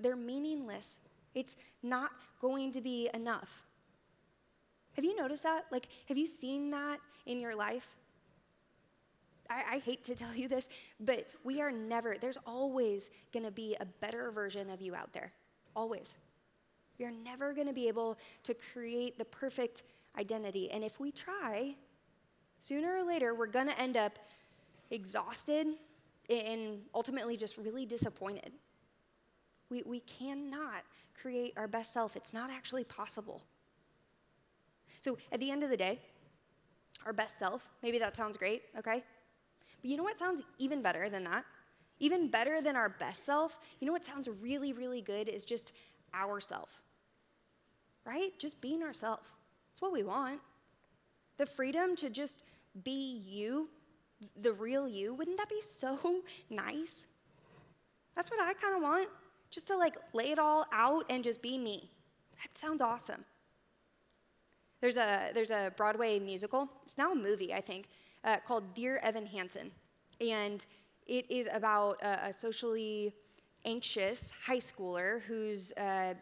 They're 0.00 0.16
meaningless. 0.16 0.98
It's 1.34 1.56
not 1.82 2.10
going 2.40 2.72
to 2.72 2.80
be 2.80 3.10
enough. 3.14 3.62
Have 4.94 5.04
you 5.04 5.14
noticed 5.14 5.42
that? 5.42 5.66
Like, 5.70 5.88
have 6.08 6.16
you 6.16 6.26
seen 6.26 6.70
that 6.70 6.98
in 7.26 7.40
your 7.40 7.54
life? 7.54 7.88
I, 9.50 9.74
I 9.74 9.78
hate 9.78 10.04
to 10.04 10.14
tell 10.14 10.34
you 10.34 10.48
this, 10.48 10.68
but 10.98 11.28
we 11.44 11.60
are 11.60 11.70
never, 11.70 12.16
there's 12.18 12.38
always 12.46 13.10
going 13.32 13.44
to 13.44 13.50
be 13.50 13.76
a 13.78 13.84
better 13.84 14.30
version 14.30 14.70
of 14.70 14.80
you 14.80 14.94
out 14.94 15.12
there. 15.12 15.32
always. 15.76 16.14
Are 17.02 17.10
never 17.10 17.52
going 17.52 17.66
to 17.66 17.72
be 17.74 17.88
able 17.88 18.16
to 18.44 18.54
create 18.54 19.18
the 19.18 19.24
perfect 19.24 19.82
identity. 20.18 20.70
And 20.70 20.84
if 20.84 21.00
we 21.00 21.10
try, 21.10 21.74
sooner 22.64 22.96
or 22.96 23.02
later, 23.02 23.34
we're 23.34 23.46
going 23.46 23.66
to 23.66 23.78
end 23.78 23.96
up 23.96 24.18
exhausted 24.90 25.66
and 26.30 26.78
ultimately 26.94 27.36
just 27.36 27.58
really 27.58 27.84
disappointed. 27.84 28.52
We, 29.68 29.82
we 29.84 30.00
cannot 30.00 30.82
create 31.20 31.52
our 31.58 31.68
best 31.68 31.92
self, 31.92 32.16
it's 32.16 32.32
not 32.32 32.50
actually 32.50 32.84
possible. 32.84 33.42
So 35.00 35.18
at 35.30 35.40
the 35.40 35.50
end 35.50 35.62
of 35.62 35.68
the 35.68 35.76
day, 35.76 35.98
our 37.04 37.12
best 37.12 37.38
self, 37.38 37.68
maybe 37.82 37.98
that 37.98 38.16
sounds 38.16 38.38
great, 38.38 38.62
okay? 38.78 39.04
But 39.82 39.90
you 39.90 39.98
know 39.98 40.02
what 40.02 40.16
sounds 40.16 40.40
even 40.58 40.80
better 40.80 41.10
than 41.10 41.24
that? 41.24 41.44
Even 42.00 42.28
better 42.28 42.62
than 42.62 42.76
our 42.76 42.88
best 42.88 43.24
self, 43.24 43.58
you 43.78 43.86
know 43.86 43.92
what 43.92 44.04
sounds 44.04 44.28
really, 44.42 44.72
really 44.72 45.02
good 45.02 45.28
is 45.28 45.44
just 45.44 45.72
ourself. 46.14 46.82
Right? 48.06 48.38
Just 48.38 48.60
being 48.60 48.82
ourselves. 48.82 49.28
It's 49.70 49.82
what 49.82 49.92
we 49.92 50.02
want. 50.02 50.40
The 51.36 51.46
freedom 51.46 51.96
to 51.96 52.10
just 52.10 52.42
be 52.82 53.22
you, 53.26 53.68
the 54.40 54.52
real 54.52 54.88
you, 54.88 55.14
wouldn't 55.14 55.38
that 55.38 55.48
be 55.48 55.60
so 55.60 56.22
nice? 56.50 57.06
That's 58.16 58.30
what 58.30 58.40
I 58.40 58.52
kind 58.54 58.76
of 58.76 58.82
want. 58.82 59.08
Just 59.50 59.66
to 59.68 59.76
like 59.76 59.96
lay 60.12 60.30
it 60.30 60.38
all 60.38 60.66
out 60.72 61.04
and 61.10 61.22
just 61.22 61.42
be 61.42 61.58
me. 61.58 61.90
That 62.42 62.56
sounds 62.56 62.80
awesome. 62.82 63.24
There's 64.80 64.96
a, 64.96 65.30
there's 65.32 65.50
a 65.50 65.72
Broadway 65.76 66.18
musical, 66.18 66.68
it's 66.84 66.98
now 66.98 67.12
a 67.12 67.14
movie, 67.14 67.54
I 67.54 67.60
think, 67.60 67.86
uh, 68.24 68.36
called 68.46 68.74
Dear 68.74 68.98
Evan 68.98 69.24
Hansen. 69.24 69.70
And 70.20 70.64
it 71.06 71.30
is 71.30 71.48
about 71.52 72.02
a, 72.02 72.26
a 72.26 72.32
socially 72.32 73.14
anxious 73.64 74.30
high 74.44 74.58
schooler 74.58 75.22
who's 75.22 75.72
uh, 75.72 76.14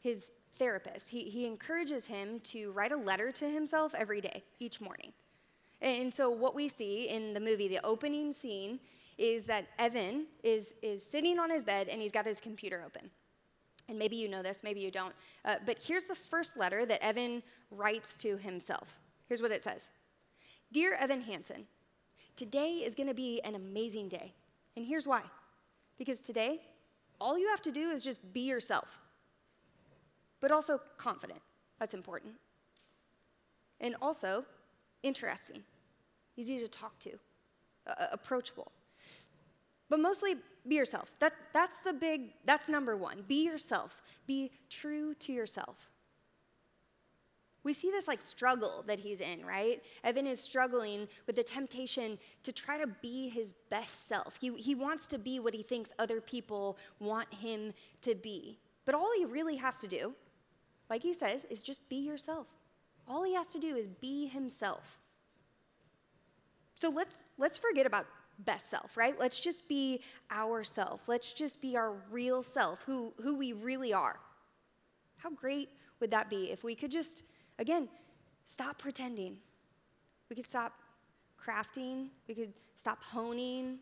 his 0.00 0.30
therapist. 0.58 1.08
He, 1.08 1.24
he 1.24 1.46
encourages 1.46 2.06
him 2.06 2.40
to 2.44 2.70
write 2.72 2.92
a 2.92 2.96
letter 2.96 3.32
to 3.32 3.48
himself 3.48 3.94
every 3.94 4.20
day, 4.20 4.44
each 4.60 4.80
morning. 4.80 5.12
And 5.84 6.12
so, 6.12 6.30
what 6.30 6.54
we 6.54 6.66
see 6.66 7.08
in 7.10 7.34
the 7.34 7.40
movie, 7.40 7.68
the 7.68 7.84
opening 7.84 8.32
scene, 8.32 8.80
is 9.18 9.44
that 9.46 9.66
Evan 9.78 10.26
is, 10.42 10.74
is 10.82 11.04
sitting 11.04 11.38
on 11.38 11.50
his 11.50 11.62
bed 11.62 11.88
and 11.88 12.00
he's 12.00 12.10
got 12.10 12.24
his 12.24 12.40
computer 12.40 12.82
open. 12.84 13.10
And 13.88 13.98
maybe 13.98 14.16
you 14.16 14.26
know 14.28 14.42
this, 14.42 14.62
maybe 14.64 14.80
you 14.80 14.90
don't. 14.90 15.14
Uh, 15.44 15.56
but 15.66 15.76
here's 15.78 16.04
the 16.04 16.14
first 16.14 16.56
letter 16.56 16.86
that 16.86 17.04
Evan 17.04 17.42
writes 17.70 18.16
to 18.16 18.38
himself. 18.38 18.98
Here's 19.28 19.42
what 19.42 19.52
it 19.52 19.62
says 19.62 19.90
Dear 20.72 20.94
Evan 20.94 21.20
Hansen, 21.20 21.66
today 22.34 22.76
is 22.76 22.94
going 22.94 23.08
to 23.08 23.14
be 23.14 23.42
an 23.42 23.54
amazing 23.54 24.08
day. 24.08 24.32
And 24.76 24.86
here's 24.86 25.06
why 25.06 25.20
because 25.98 26.22
today, 26.22 26.60
all 27.20 27.38
you 27.38 27.48
have 27.48 27.62
to 27.62 27.70
do 27.70 27.90
is 27.90 28.02
just 28.02 28.32
be 28.32 28.40
yourself, 28.40 29.00
but 30.40 30.50
also 30.50 30.80
confident. 30.96 31.40
That's 31.78 31.94
important. 31.94 32.34
And 33.80 33.96
also 34.00 34.44
interesting, 35.02 35.62
easy 36.36 36.58
to 36.60 36.68
talk 36.68 36.98
to, 37.00 37.10
uh, 37.86 38.06
approachable. 38.12 38.72
But 39.88 40.00
mostly 40.00 40.36
be 40.66 40.76
yourself. 40.76 41.10
That, 41.20 41.34
that's 41.52 41.78
the 41.78 41.92
big, 41.92 42.32
that's 42.44 42.68
number 42.68 42.96
one. 42.96 43.24
Be 43.28 43.44
yourself. 43.44 44.02
Be 44.26 44.50
true 44.70 45.14
to 45.14 45.32
yourself. 45.32 45.90
We 47.64 47.72
see 47.72 47.90
this 47.90 48.06
like 48.06 48.20
struggle 48.20 48.84
that 48.86 49.00
he's 49.00 49.20
in, 49.20 49.44
right? 49.44 49.82
Evan 50.04 50.26
is 50.26 50.38
struggling 50.38 51.08
with 51.26 51.36
the 51.36 51.42
temptation 51.42 52.18
to 52.42 52.52
try 52.52 52.78
to 52.78 52.86
be 52.86 53.30
his 53.30 53.52
best 53.70 54.06
self. 54.06 54.36
He, 54.38 54.54
he 54.56 54.74
wants 54.74 55.06
to 55.08 55.18
be 55.18 55.40
what 55.40 55.54
he 55.54 55.62
thinks 55.62 55.92
other 55.98 56.20
people 56.20 56.76
want 57.00 57.32
him 57.32 57.72
to 58.02 58.14
be. 58.14 58.58
But 58.84 58.94
all 58.94 59.10
he 59.16 59.24
really 59.24 59.56
has 59.56 59.78
to 59.78 59.88
do, 59.88 60.12
like 60.90 61.02
he 61.02 61.14
says, 61.14 61.46
is 61.48 61.62
just 61.62 61.88
be 61.88 61.96
yourself. 61.96 62.46
All 63.08 63.22
he 63.22 63.34
has 63.34 63.48
to 63.52 63.58
do 63.58 63.76
is 63.76 63.86
be 63.86 64.26
himself. 64.26 65.00
So 66.74 66.90
let's, 66.90 67.24
let's 67.38 67.56
forget 67.58 67.86
about 67.86 68.06
best 68.40 68.68
self, 68.68 68.96
right? 68.96 69.18
Let's 69.18 69.40
just 69.40 69.68
be 69.68 70.00
ourself. 70.30 71.08
Let's 71.08 71.32
just 71.32 71.60
be 71.60 71.76
our 71.76 71.94
real 72.10 72.42
self, 72.42 72.82
who, 72.82 73.12
who 73.22 73.36
we 73.36 73.52
really 73.52 73.92
are. 73.92 74.18
How 75.16 75.30
great 75.30 75.68
would 76.00 76.10
that 76.10 76.28
be 76.28 76.50
if 76.50 76.64
we 76.64 76.74
could 76.74 76.90
just 76.90 77.22
Again, 77.58 77.88
stop 78.48 78.78
pretending. 78.78 79.36
We 80.28 80.36
could 80.36 80.46
stop 80.46 80.72
crafting, 81.40 82.08
we 82.26 82.34
could 82.34 82.52
stop 82.76 83.02
honing, 83.04 83.78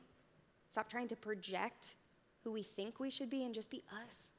stop 0.70 0.88
trying 0.88 1.08
to 1.08 1.16
project 1.16 1.94
who 2.42 2.50
we 2.50 2.62
think 2.62 2.98
we 2.98 3.08
should 3.08 3.30
be 3.30 3.44
and 3.44 3.54
just 3.54 3.70
be 3.70 3.82
us. 4.04 4.32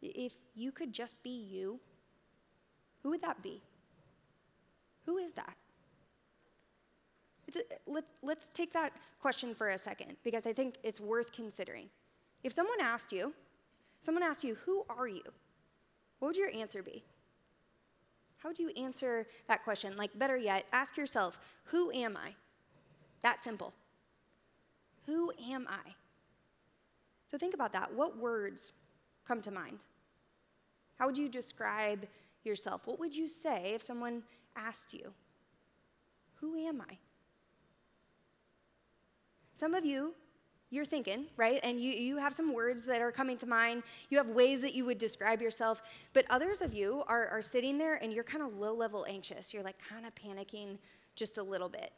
If 0.00 0.32
you 0.54 0.72
could 0.72 0.92
just 0.92 1.22
be 1.22 1.30
you, 1.30 1.78
who 3.02 3.10
would 3.10 3.22
that 3.22 3.42
be? 3.42 3.60
Who 5.04 5.18
is 5.18 5.34
that? 5.34 5.54
A, 7.56 7.60
let's, 7.86 8.06
let's 8.22 8.48
take 8.50 8.72
that 8.72 8.92
question 9.20 9.54
for 9.54 9.70
a 9.70 9.78
second 9.78 10.16
because 10.22 10.46
I 10.46 10.52
think 10.52 10.76
it's 10.82 11.00
worth 11.00 11.32
considering. 11.32 11.88
If 12.42 12.52
someone 12.52 12.80
asked 12.80 13.12
you, 13.12 13.32
someone 14.02 14.22
asked 14.22 14.44
you, 14.44 14.56
who 14.66 14.84
are 14.88 15.08
you? 15.08 15.22
What 16.18 16.28
would 16.28 16.36
your 16.36 16.50
answer 16.54 16.82
be? 16.82 17.04
How 18.38 18.50
would 18.50 18.58
you 18.58 18.70
answer 18.76 19.26
that 19.48 19.64
question? 19.64 19.96
Like, 19.96 20.18
better 20.18 20.36
yet, 20.36 20.66
ask 20.72 20.96
yourself, 20.96 21.40
who 21.64 21.90
am 21.92 22.16
I? 22.16 22.34
That 23.22 23.40
simple. 23.40 23.72
Who 25.06 25.32
am 25.50 25.66
I? 25.68 25.94
So 27.26 27.38
think 27.38 27.54
about 27.54 27.72
that. 27.72 27.92
What 27.94 28.18
words 28.18 28.72
come 29.26 29.40
to 29.42 29.50
mind? 29.50 29.84
How 30.98 31.06
would 31.06 31.18
you 31.18 31.28
describe 31.28 32.06
yourself? 32.44 32.86
What 32.86 33.00
would 33.00 33.14
you 33.14 33.26
say 33.26 33.72
if 33.74 33.82
someone 33.82 34.22
asked 34.56 34.94
you, 34.94 35.12
Who 36.40 36.56
am 36.56 36.82
I? 36.82 36.98
Some 39.54 39.74
of 39.74 39.84
you 39.84 40.14
you're 40.74 40.84
thinking, 40.84 41.26
right? 41.36 41.60
And 41.62 41.80
you, 41.80 41.92
you 41.92 42.16
have 42.16 42.34
some 42.34 42.52
words 42.52 42.84
that 42.86 43.00
are 43.00 43.12
coming 43.12 43.36
to 43.38 43.46
mind. 43.46 43.84
You 44.10 44.18
have 44.18 44.28
ways 44.28 44.60
that 44.62 44.74
you 44.74 44.84
would 44.84 44.98
describe 44.98 45.40
yourself. 45.40 45.82
But 46.12 46.26
others 46.30 46.60
of 46.62 46.74
you 46.74 47.04
are, 47.06 47.28
are 47.28 47.42
sitting 47.42 47.78
there 47.78 47.94
and 47.94 48.12
you're 48.12 48.24
kind 48.24 48.42
of 48.42 48.58
low 48.58 48.74
level 48.74 49.06
anxious. 49.08 49.54
You're 49.54 49.62
like 49.62 49.76
kind 49.78 50.04
of 50.04 50.12
panicking 50.16 50.78
just 51.14 51.38
a 51.38 51.42
little 51.42 51.68
bit. 51.68 51.92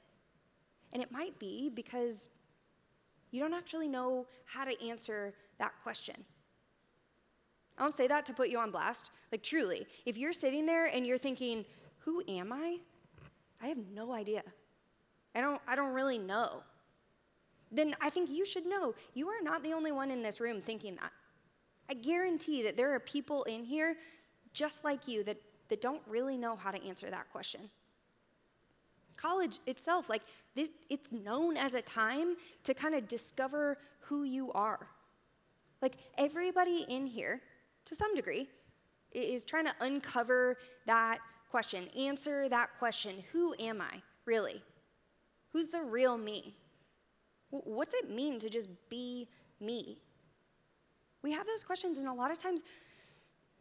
And 0.92 1.02
it 1.02 1.10
might 1.10 1.38
be 1.38 1.70
because 1.74 2.28
you 3.30 3.40
don't 3.40 3.54
actually 3.54 3.88
know 3.88 4.26
how 4.44 4.64
to 4.64 4.86
answer 4.86 5.32
that 5.58 5.72
question. 5.82 6.16
I 7.78 7.82
don't 7.82 7.94
say 7.94 8.06
that 8.08 8.26
to 8.26 8.34
put 8.34 8.50
you 8.50 8.58
on 8.58 8.70
blast. 8.70 9.10
Like, 9.32 9.42
truly, 9.42 9.86
if 10.04 10.18
you're 10.18 10.32
sitting 10.32 10.66
there 10.66 10.86
and 10.86 11.06
you're 11.06 11.18
thinking, 11.18 11.64
who 11.98 12.22
am 12.28 12.52
I? 12.52 12.78
I 13.62 13.68
have 13.68 13.78
no 13.94 14.12
idea. 14.12 14.42
I 15.34 15.40
don't, 15.40 15.60
I 15.66 15.76
don't 15.76 15.92
really 15.94 16.18
know 16.18 16.62
then 17.70 17.94
I 18.00 18.10
think 18.10 18.30
you 18.30 18.44
should 18.44 18.66
know 18.66 18.94
you 19.14 19.28
are 19.28 19.42
not 19.42 19.62
the 19.62 19.72
only 19.72 19.92
one 19.92 20.10
in 20.10 20.22
this 20.22 20.40
room 20.40 20.62
thinking 20.62 20.96
that. 20.96 21.12
I 21.88 21.94
guarantee 21.94 22.62
that 22.62 22.76
there 22.76 22.94
are 22.94 23.00
people 23.00 23.42
in 23.44 23.64
here 23.64 23.96
just 24.52 24.84
like 24.84 25.06
you 25.06 25.22
that, 25.24 25.36
that 25.68 25.80
don't 25.80 26.02
really 26.08 26.36
know 26.36 26.56
how 26.56 26.70
to 26.70 26.82
answer 26.84 27.10
that 27.10 27.30
question. 27.30 27.68
College 29.16 29.58
itself, 29.66 30.08
like 30.08 30.22
this, 30.54 30.70
it's 30.90 31.12
known 31.12 31.56
as 31.56 31.74
a 31.74 31.82
time 31.82 32.36
to 32.64 32.74
kind 32.74 32.94
of 32.94 33.08
discover 33.08 33.76
who 34.00 34.24
you 34.24 34.52
are. 34.52 34.88
Like 35.80 35.96
everybody 36.18 36.86
in 36.88 37.06
here, 37.06 37.40
to 37.86 37.96
some 37.96 38.14
degree, 38.14 38.48
is 39.12 39.44
trying 39.44 39.66
to 39.66 39.74
uncover 39.80 40.58
that 40.86 41.18
question, 41.50 41.88
answer 41.96 42.48
that 42.48 42.70
question 42.78 43.22
who 43.32 43.54
am 43.58 43.80
I, 43.80 44.02
really? 44.24 44.62
Who's 45.52 45.68
the 45.68 45.82
real 45.82 46.18
me? 46.18 46.54
What's 47.50 47.94
it 47.94 48.10
mean 48.10 48.38
to 48.40 48.50
just 48.50 48.68
be 48.88 49.28
me? 49.60 50.02
We 51.22 51.32
have 51.32 51.46
those 51.46 51.64
questions, 51.64 51.98
and 51.98 52.08
a 52.08 52.12
lot 52.12 52.30
of 52.30 52.38
times 52.38 52.62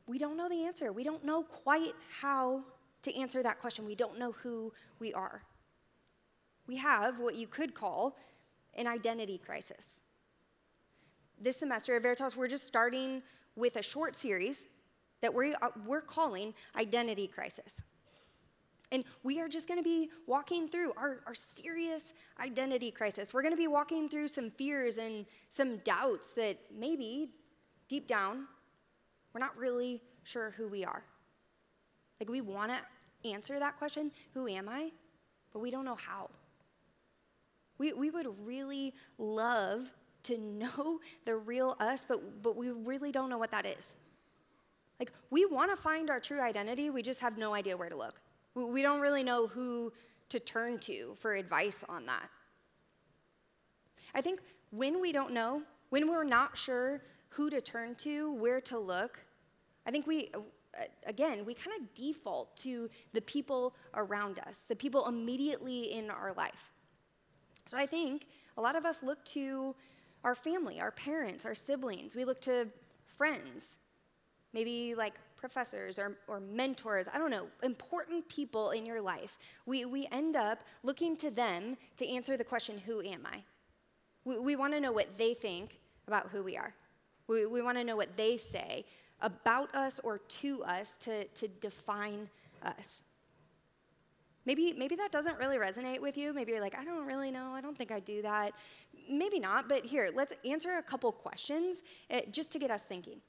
we 0.07 0.17
don't 0.17 0.37
know 0.37 0.49
the 0.49 0.65
answer. 0.65 0.91
We 0.91 1.03
don't 1.03 1.23
know 1.23 1.43
quite 1.43 1.93
how 2.21 2.63
to 3.03 3.15
answer 3.19 3.41
that 3.43 3.59
question. 3.59 3.85
We 3.85 3.95
don't 3.95 4.19
know 4.19 4.31
who 4.31 4.73
we 4.99 5.13
are. 5.13 5.43
We 6.67 6.77
have 6.77 7.19
what 7.19 7.35
you 7.35 7.47
could 7.47 7.73
call 7.73 8.17
an 8.75 8.87
identity 8.87 9.37
crisis. 9.37 9.99
This 11.39 11.57
semester 11.57 11.95
at 11.95 12.01
Veritas, 12.01 12.35
we're 12.35 12.47
just 12.47 12.65
starting 12.65 13.21
with 13.55 13.75
a 13.75 13.81
short 13.81 14.15
series 14.15 14.65
that 15.21 15.33
we're, 15.33 15.55
uh, 15.61 15.69
we're 15.85 16.01
calling 16.01 16.53
Identity 16.77 17.27
Crisis. 17.27 17.81
And 18.95 19.03
we 19.23 19.41
are 19.41 19.49
just 19.49 19.67
going 19.67 19.77
to 19.77 19.83
be 19.83 20.09
walking 20.25 20.69
through 20.69 20.93
our, 20.95 21.19
our 21.27 21.33
serious 21.33 22.13
identity 22.39 22.91
crisis. 22.91 23.33
We're 23.33 23.41
going 23.41 23.51
to 23.51 23.57
be 23.57 23.67
walking 23.67 24.07
through 24.07 24.29
some 24.29 24.49
fears 24.49 24.95
and 24.95 25.25
some 25.49 25.79
doubts 25.79 26.31
that 26.35 26.57
maybe 26.73 27.27
deep 27.89 28.07
down, 28.07 28.45
we're 29.33 29.41
not 29.41 29.57
really 29.57 30.01
sure 30.23 30.51
who 30.51 30.69
we 30.69 30.85
are. 30.85 31.03
Like, 32.21 32.29
we 32.29 32.39
want 32.39 32.71
to 32.71 33.29
answer 33.29 33.59
that 33.59 33.77
question 33.77 34.13
who 34.33 34.47
am 34.47 34.69
I? 34.69 34.91
But 35.51 35.59
we 35.59 35.71
don't 35.71 35.83
know 35.83 35.95
how. 35.95 36.29
We, 37.77 37.91
we 37.91 38.11
would 38.11 38.27
really 38.45 38.93
love 39.17 39.93
to 40.23 40.37
know 40.37 41.01
the 41.25 41.35
real 41.35 41.75
us, 41.81 42.05
but, 42.07 42.41
but 42.41 42.55
we 42.55 42.69
really 42.69 43.11
don't 43.11 43.29
know 43.29 43.37
what 43.37 43.51
that 43.51 43.65
is. 43.65 43.93
Like, 45.01 45.11
we 45.31 45.45
want 45.45 45.69
to 45.69 45.75
find 45.75 46.09
our 46.09 46.21
true 46.21 46.39
identity, 46.39 46.89
we 46.89 47.01
just 47.01 47.19
have 47.19 47.37
no 47.37 47.53
idea 47.53 47.75
where 47.75 47.89
to 47.89 47.97
look. 47.97 48.21
We, 48.55 48.81
don't 48.81 49.01
really 49.01 49.23
know 49.23 49.47
who 49.47 49.91
to 50.29 50.39
turn 50.39 50.79
to 50.79 51.13
for 51.19 51.35
advice 51.35 51.83
on 51.89 52.05
that. 52.05 52.29
I 54.13 54.21
think 54.21 54.39
when 54.71 55.01
we 55.01 55.11
don't 55.11 55.33
know, 55.33 55.61
when 55.89 56.09
we're 56.09 56.23
not 56.23 56.57
sure 56.57 57.01
who 57.29 57.49
to 57.49 57.59
turn 57.59 57.95
to, 57.95 58.33
where 58.33 58.61
to 58.61 58.79
look, 58.79 59.19
I 59.85 59.91
think 59.91 60.07
we, 60.07 60.29
uh, 60.33 60.83
again, 61.05 61.45
we 61.45 61.53
kind 61.53 61.75
of 61.79 61.93
default 61.93 62.55
to 62.57 62.89
the 63.13 63.21
people 63.21 63.75
around 63.93 64.39
us, 64.39 64.65
the 64.67 64.75
people 64.75 65.07
immediately 65.07 65.91
in 65.91 66.09
our 66.09 66.33
life. 66.33 66.71
So 67.67 67.77
I 67.77 67.85
think 67.85 68.27
a 68.57 68.61
lot 68.61 68.75
of 68.75 68.85
us 68.85 69.03
look 69.03 69.23
to 69.25 69.75
our 70.23 70.35
family, 70.35 70.79
our 70.79 70.91
parents, 70.91 71.45
our 71.45 71.55
siblings. 71.55 72.15
We 72.15 72.25
look 72.25 72.41
to 72.41 72.67
friends, 73.05 73.75
maybe 74.53 74.95
like 74.95 75.15
professors 75.45 75.99
or, 75.99 76.17
or 76.27 76.39
mentors, 76.39 77.07
I 77.13 77.19
don't 77.19 77.29
know, 77.29 77.45
important 77.61 78.27
people 78.29 78.71
in 78.71 78.83
your 78.83 78.99
life. 78.99 79.37
We, 79.67 79.85
we 79.85 80.07
end 80.11 80.35
up 80.35 80.63
looking 80.81 81.15
to 81.17 81.29
them 81.29 81.77
to 81.97 82.07
answer 82.07 82.35
the 82.35 82.43
question, 82.43 82.79
Who 82.79 83.01
am 83.01 83.27
I? 83.31 83.43
We, 84.23 84.39
we 84.39 84.55
want 84.55 84.73
to 84.73 84.79
know 84.79 84.91
what 84.91 85.19
they 85.19 85.35
think 85.35 85.77
about 86.07 86.29
who 86.31 86.41
we 86.41 86.57
are. 86.57 86.73
We, 87.27 87.45
we 87.45 87.61
want 87.61 87.77
to 87.77 87.83
know 87.83 87.95
what 87.95 88.17
they 88.17 88.37
say 88.37 88.85
about 89.21 89.73
us 89.75 89.99
or 90.03 90.17
to 90.17 90.63
us 90.63 90.97
to, 90.97 91.25
to 91.25 91.47
define 91.47 92.27
us. 92.63 93.03
Maybe, 94.47 94.73
maybe 94.75 94.95
that 94.95 95.11
doesn't 95.11 95.37
really 95.37 95.57
resonate 95.57 96.01
with 96.01 96.17
you. 96.17 96.33
Maybe 96.33 96.53
you're 96.53 96.61
like, 96.61 96.75
I 96.75 96.83
don't 96.83 97.05
really 97.05 97.29
know. 97.29 97.51
I 97.53 97.61
don't 97.61 97.77
think 97.77 97.91
I 97.91 97.99
do 97.99 98.23
that. 98.23 98.53
Maybe 99.09 99.39
not, 99.39 99.69
but 99.69 99.85
here, 99.85 100.09
let's 100.13 100.33
answer 100.43 100.77
a 100.77 100.83
couple 100.83 101.11
questions 101.11 101.83
uh, 102.09 102.21
just 102.31 102.51
to 102.53 102.59
get 102.59 102.71
us 102.71 102.83
thinking. 102.83 103.21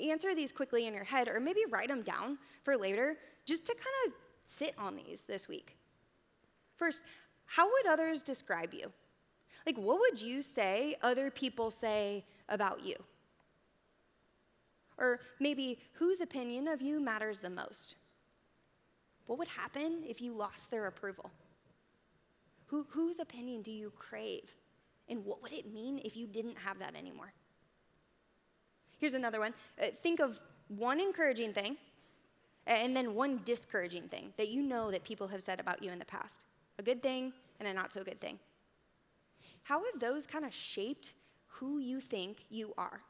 Answer 0.00 0.34
these 0.34 0.52
quickly 0.52 0.86
in 0.86 0.94
your 0.94 1.04
head, 1.04 1.28
or 1.28 1.40
maybe 1.40 1.60
write 1.68 1.88
them 1.88 2.02
down 2.02 2.38
for 2.62 2.76
later, 2.76 3.16
just 3.44 3.66
to 3.66 3.74
kind 3.74 4.06
of 4.06 4.12
sit 4.44 4.74
on 4.78 4.96
these 4.96 5.24
this 5.24 5.48
week. 5.48 5.76
First, 6.76 7.02
how 7.44 7.70
would 7.70 7.86
others 7.86 8.22
describe 8.22 8.72
you? 8.72 8.92
Like, 9.66 9.76
what 9.76 10.00
would 10.00 10.20
you 10.20 10.42
say 10.42 10.96
other 11.02 11.30
people 11.30 11.70
say 11.70 12.24
about 12.48 12.84
you? 12.84 12.96
Or 14.98 15.20
maybe 15.40 15.78
whose 15.94 16.20
opinion 16.20 16.68
of 16.68 16.80
you 16.80 17.00
matters 17.00 17.38
the 17.38 17.50
most? 17.50 17.96
What 19.26 19.38
would 19.38 19.48
happen 19.48 20.02
if 20.06 20.20
you 20.20 20.32
lost 20.34 20.70
their 20.70 20.86
approval? 20.86 21.30
Who, 22.66 22.86
whose 22.90 23.18
opinion 23.18 23.62
do 23.62 23.70
you 23.70 23.92
crave? 23.96 24.54
And 25.08 25.24
what 25.24 25.42
would 25.42 25.52
it 25.52 25.72
mean 25.72 26.00
if 26.04 26.16
you 26.16 26.26
didn't 26.26 26.58
have 26.58 26.78
that 26.78 26.96
anymore? 26.96 27.32
Here's 29.02 29.14
another 29.14 29.40
one. 29.40 29.52
Uh, 29.82 29.86
think 30.00 30.20
of 30.20 30.40
one 30.68 31.00
encouraging 31.00 31.52
thing 31.52 31.76
and 32.68 32.96
then 32.96 33.16
one 33.16 33.40
discouraging 33.44 34.04
thing 34.04 34.32
that 34.36 34.46
you 34.46 34.62
know 34.62 34.92
that 34.92 35.02
people 35.02 35.26
have 35.26 35.42
said 35.42 35.58
about 35.58 35.82
you 35.82 35.90
in 35.90 35.98
the 35.98 36.04
past 36.04 36.44
a 36.78 36.84
good 36.84 37.02
thing 37.02 37.32
and 37.58 37.66
a 37.66 37.74
not 37.74 37.92
so 37.92 38.04
good 38.04 38.20
thing. 38.20 38.38
How 39.64 39.82
have 39.82 40.00
those 40.00 40.24
kind 40.24 40.44
of 40.44 40.54
shaped 40.54 41.14
who 41.48 41.80
you 41.80 42.00
think 42.00 42.44
you 42.48 42.74
are? 42.78 43.00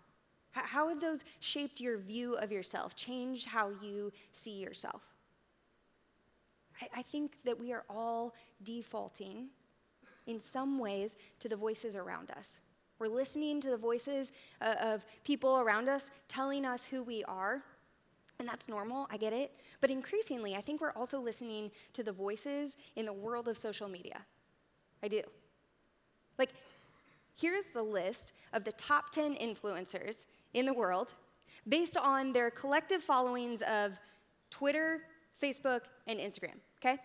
How 0.53 0.89
have 0.89 0.99
those 0.99 1.25
shaped 1.41 1.79
your 1.79 1.99
view 1.99 2.37
of 2.37 2.51
yourself, 2.51 2.97
changed 2.97 3.47
how 3.47 3.73
you 3.83 4.13
see 4.33 4.63
yourself? 4.63 5.03
I, 6.81 7.01
I 7.01 7.03
think 7.03 7.37
that 7.45 7.61
we 7.61 7.71
are 7.71 7.85
all 7.91 8.35
defaulting 8.63 9.49
in 10.27 10.41
some 10.41 10.79
ways 10.79 11.19
to 11.41 11.51
the 11.51 11.57
voices 11.57 11.97
around 11.97 12.31
us. 12.31 12.61
We're 13.03 13.09
listening 13.09 13.61
to 13.63 13.71
the 13.71 13.77
voices 13.77 14.31
uh, 14.61 14.77
of 14.81 15.05
people 15.25 15.59
around 15.59 15.89
us 15.89 16.13
telling 16.29 16.65
us 16.65 16.85
who 16.85 17.03
we 17.03 17.25
are, 17.25 17.61
and 18.39 18.47
that's 18.47 18.69
normal, 18.69 19.09
I 19.11 19.17
get 19.17 19.33
it. 19.33 19.51
But 19.81 19.91
increasingly, 19.91 20.55
I 20.55 20.61
think 20.61 20.81
we're 20.81 20.93
also 20.93 21.19
listening 21.19 21.73
to 21.95 22.05
the 22.05 22.13
voices 22.13 22.77
in 22.95 23.05
the 23.05 23.13
world 23.13 23.49
of 23.49 23.59
social 23.59 23.89
media. 23.89 24.21
I 25.03 25.09
do. 25.09 25.21
Like, 26.39 26.51
here's 27.35 27.65
the 27.75 27.83
list 27.83 28.35
of 28.53 28.63
the 28.63 28.71
top 28.71 29.11
10 29.11 29.35
influencers 29.35 30.27
in 30.55 30.65
the 30.65 30.73
world 30.73 31.15
based 31.69 31.97
on 31.97 32.31
their 32.31 32.53
collective 32.53 33.03
followings 33.03 33.63
of 33.63 33.99
Twitter, 34.49 35.01
Facebook, 35.43 35.81
and 36.07 36.21
Instagram, 36.21 36.61
okay? 36.79 37.01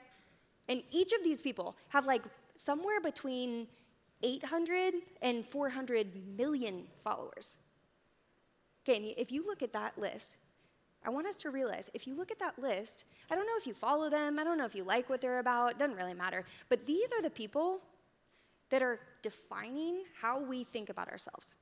And 0.70 0.84
each 0.92 1.12
of 1.14 1.24
these 1.24 1.42
people 1.42 1.76
have 1.90 2.06
like 2.06 2.22
somewhere 2.56 3.02
between 3.02 3.66
800 4.24 4.96
and 5.22 5.46
400 5.46 6.38
million 6.38 6.84
followers. 7.04 7.56
Okay, 8.88 9.14
if 9.18 9.32
you 9.32 9.46
look 9.46 9.62
at 9.62 9.74
that 9.74 9.98
list, 9.98 10.38
I 11.06 11.10
want 11.10 11.28
us 11.28 11.38
to 11.38 11.52
realize 11.52 11.90
if 11.94 12.08
you 12.08 12.16
look 12.16 12.32
at 12.32 12.40
that 12.40 12.58
list, 12.60 13.06
I 13.30 13.36
don't 13.36 13.46
know 13.46 13.58
if 13.58 13.68
you 13.68 13.74
follow 13.74 14.10
them, 14.10 14.40
I 14.40 14.44
don't 14.44 14.58
know 14.58 14.66
if 14.66 14.76
you 14.76 14.84
like 14.84 15.10
what 15.10 15.22
they're 15.22 15.40
about, 15.40 15.78
doesn't 15.78 15.96
really 15.96 16.14
matter, 16.14 16.46
but 16.70 16.86
these 16.86 17.12
are 17.14 17.22
the 17.22 17.30
people 17.30 17.80
that 18.70 18.82
are 18.82 19.00
defining 19.22 20.04
how 20.20 20.42
we 20.42 20.64
think 20.66 20.90
about 20.90 21.10
ourselves. 21.10 21.56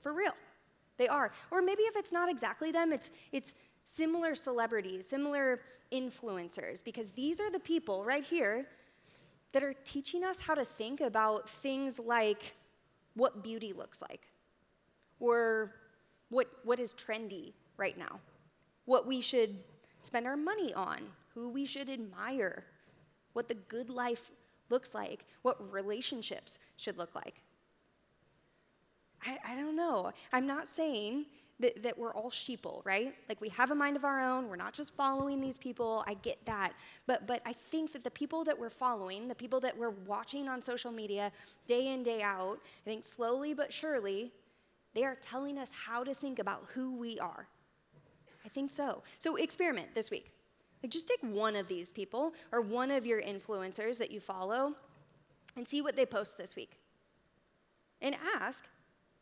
For 0.00 0.12
real. 0.12 0.32
They 0.96 1.08
are. 1.08 1.30
Or 1.50 1.62
maybe 1.62 1.82
if 1.82 1.96
it's 1.96 2.12
not 2.12 2.28
exactly 2.28 2.72
them, 2.72 2.92
it's, 2.92 3.10
it's 3.30 3.54
similar 3.84 4.34
celebrities, 4.34 5.08
similar 5.08 5.60
influencers, 5.92 6.82
because 6.84 7.12
these 7.12 7.40
are 7.40 7.50
the 7.50 7.60
people 7.60 8.04
right 8.04 8.24
here 8.24 8.66
that 9.52 9.62
are 9.62 9.74
teaching 9.84 10.24
us 10.24 10.40
how 10.40 10.54
to 10.54 10.64
think 10.64 11.00
about 11.00 11.48
things 11.48 11.98
like 11.98 12.54
what 13.14 13.42
beauty 13.42 13.72
looks 13.72 14.02
like, 14.02 14.28
or 15.20 15.74
what, 16.28 16.48
what 16.64 16.78
is 16.78 16.94
trendy 16.94 17.52
right 17.76 17.98
now, 17.98 18.20
what 18.84 19.06
we 19.06 19.20
should 19.20 19.56
spend 20.02 20.26
our 20.26 20.36
money 20.36 20.72
on, 20.74 21.00
who 21.34 21.48
we 21.48 21.64
should 21.64 21.88
admire, 21.88 22.64
what 23.32 23.48
the 23.48 23.54
good 23.54 23.90
life 23.90 24.30
looks 24.70 24.94
like, 24.94 25.24
what 25.42 25.72
relationships 25.72 26.58
should 26.76 26.98
look 26.98 27.14
like. 27.14 27.42
I, 29.24 29.38
I 29.48 29.56
don't 29.56 29.76
know. 29.76 30.12
I'm 30.32 30.46
not 30.46 30.68
saying 30.68 31.26
that, 31.60 31.82
that 31.82 31.98
we're 31.98 32.14
all 32.14 32.30
sheeple, 32.30 32.84
right? 32.84 33.14
Like 33.28 33.40
we 33.40 33.48
have 33.50 33.70
a 33.70 33.74
mind 33.74 33.96
of 33.96 34.04
our 34.04 34.20
own. 34.20 34.48
We're 34.48 34.56
not 34.56 34.72
just 34.72 34.94
following 34.94 35.40
these 35.40 35.58
people. 35.58 36.04
I 36.06 36.14
get 36.14 36.44
that. 36.46 36.72
But, 37.06 37.26
but 37.26 37.42
I 37.44 37.52
think 37.52 37.92
that 37.92 38.04
the 38.04 38.10
people 38.10 38.44
that 38.44 38.58
we're 38.58 38.70
following, 38.70 39.28
the 39.28 39.34
people 39.34 39.60
that 39.60 39.76
we're 39.76 39.90
watching 39.90 40.48
on 40.48 40.62
social 40.62 40.92
media 40.92 41.32
day 41.66 41.88
in, 41.88 42.02
day 42.02 42.22
out, 42.22 42.58
I 42.86 42.90
think 42.90 43.04
slowly 43.04 43.54
but 43.54 43.72
surely, 43.72 44.32
they 44.94 45.04
are 45.04 45.16
telling 45.16 45.58
us 45.58 45.70
how 45.70 46.04
to 46.04 46.14
think 46.14 46.38
about 46.38 46.64
who 46.74 46.96
we 46.96 47.18
are. 47.18 47.48
I 48.44 48.48
think 48.48 48.70
so. 48.70 49.02
So 49.18 49.36
experiment 49.36 49.94
this 49.94 50.10
week. 50.10 50.32
Like 50.82 50.92
just 50.92 51.08
take 51.08 51.20
one 51.22 51.56
of 51.56 51.66
these 51.66 51.90
people 51.90 52.34
or 52.52 52.60
one 52.60 52.90
of 52.90 53.04
your 53.04 53.20
influencers 53.20 53.98
that 53.98 54.10
you 54.10 54.20
follow 54.20 54.74
and 55.56 55.66
see 55.66 55.82
what 55.82 55.96
they 55.96 56.06
post 56.06 56.38
this 56.38 56.54
week. 56.54 56.78
And 58.00 58.16
ask, 58.40 58.66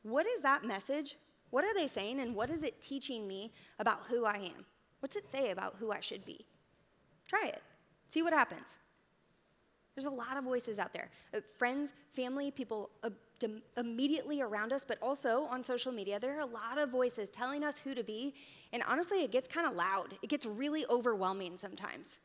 what 0.03 0.27
is 0.27 0.43
that 0.43 0.65
message? 0.65 1.17
What 1.51 1.65
are 1.65 1.75
they 1.75 1.87
saying 1.87 2.21
and 2.21 2.35
what 2.35 2.51
is 2.51 2.63
it 2.63 2.81
teaching 2.83 3.27
me 3.27 3.53
about 3.79 4.03
who 4.09 4.25
I 4.25 4.37
am? 4.37 4.65
What's 5.01 5.17
it 5.17 5.27
say 5.27 5.51
about 5.51 5.77
who 5.79 5.93
I 5.93 6.01
should 6.01 6.25
be? 6.25 6.47
Try 7.29 7.47
it. 7.47 7.63
See 8.09 8.23
what 8.23 8.33
happens. 8.33 8.77
There's 9.95 10.07
a 10.07 10.11
lot 10.11 10.37
of 10.37 10.45
voices 10.45 10.79
out 10.79 10.93
there 10.93 11.11
uh, 11.35 11.41
friends, 11.59 11.95
family, 12.15 12.51
people 12.51 12.91
uh, 13.03 13.11
immediately 13.77 14.41
around 14.41 14.73
us, 14.73 14.85
but 14.87 14.99
also 15.03 15.45
on 15.45 15.65
social 15.65 15.93
media. 15.93 16.21
There 16.21 16.37
are 16.37 16.41
a 16.41 16.47
lot 16.47 16.79
of 16.79 16.91
voices 16.91 17.31
telling 17.31 17.65
us 17.65 17.79
who 17.79 17.95
to 17.95 18.05
be, 18.05 18.35
and 18.73 18.83
honestly, 18.87 19.23
it 19.23 19.31
gets 19.31 19.49
kind 19.49 19.67
of 19.67 19.75
loud. 19.75 20.15
It 20.23 20.29
gets 20.29 20.47
really 20.47 20.85
overwhelming 20.89 21.57
sometimes. 21.57 22.17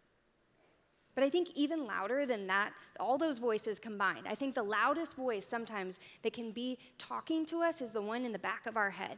But 1.13 1.23
I 1.23 1.29
think 1.29 1.49
even 1.55 1.85
louder 1.85 2.25
than 2.25 2.47
that, 2.47 2.71
all 2.99 3.17
those 3.17 3.37
voices 3.37 3.79
combined, 3.79 4.27
I 4.27 4.35
think 4.35 4.55
the 4.55 4.63
loudest 4.63 5.15
voice 5.15 5.45
sometimes 5.45 5.99
that 6.21 6.33
can 6.33 6.51
be 6.51 6.77
talking 6.97 7.45
to 7.47 7.61
us 7.61 7.81
is 7.81 7.91
the 7.91 8.01
one 8.01 8.25
in 8.25 8.31
the 8.31 8.39
back 8.39 8.65
of 8.65 8.77
our 8.77 8.89
head. 8.89 9.17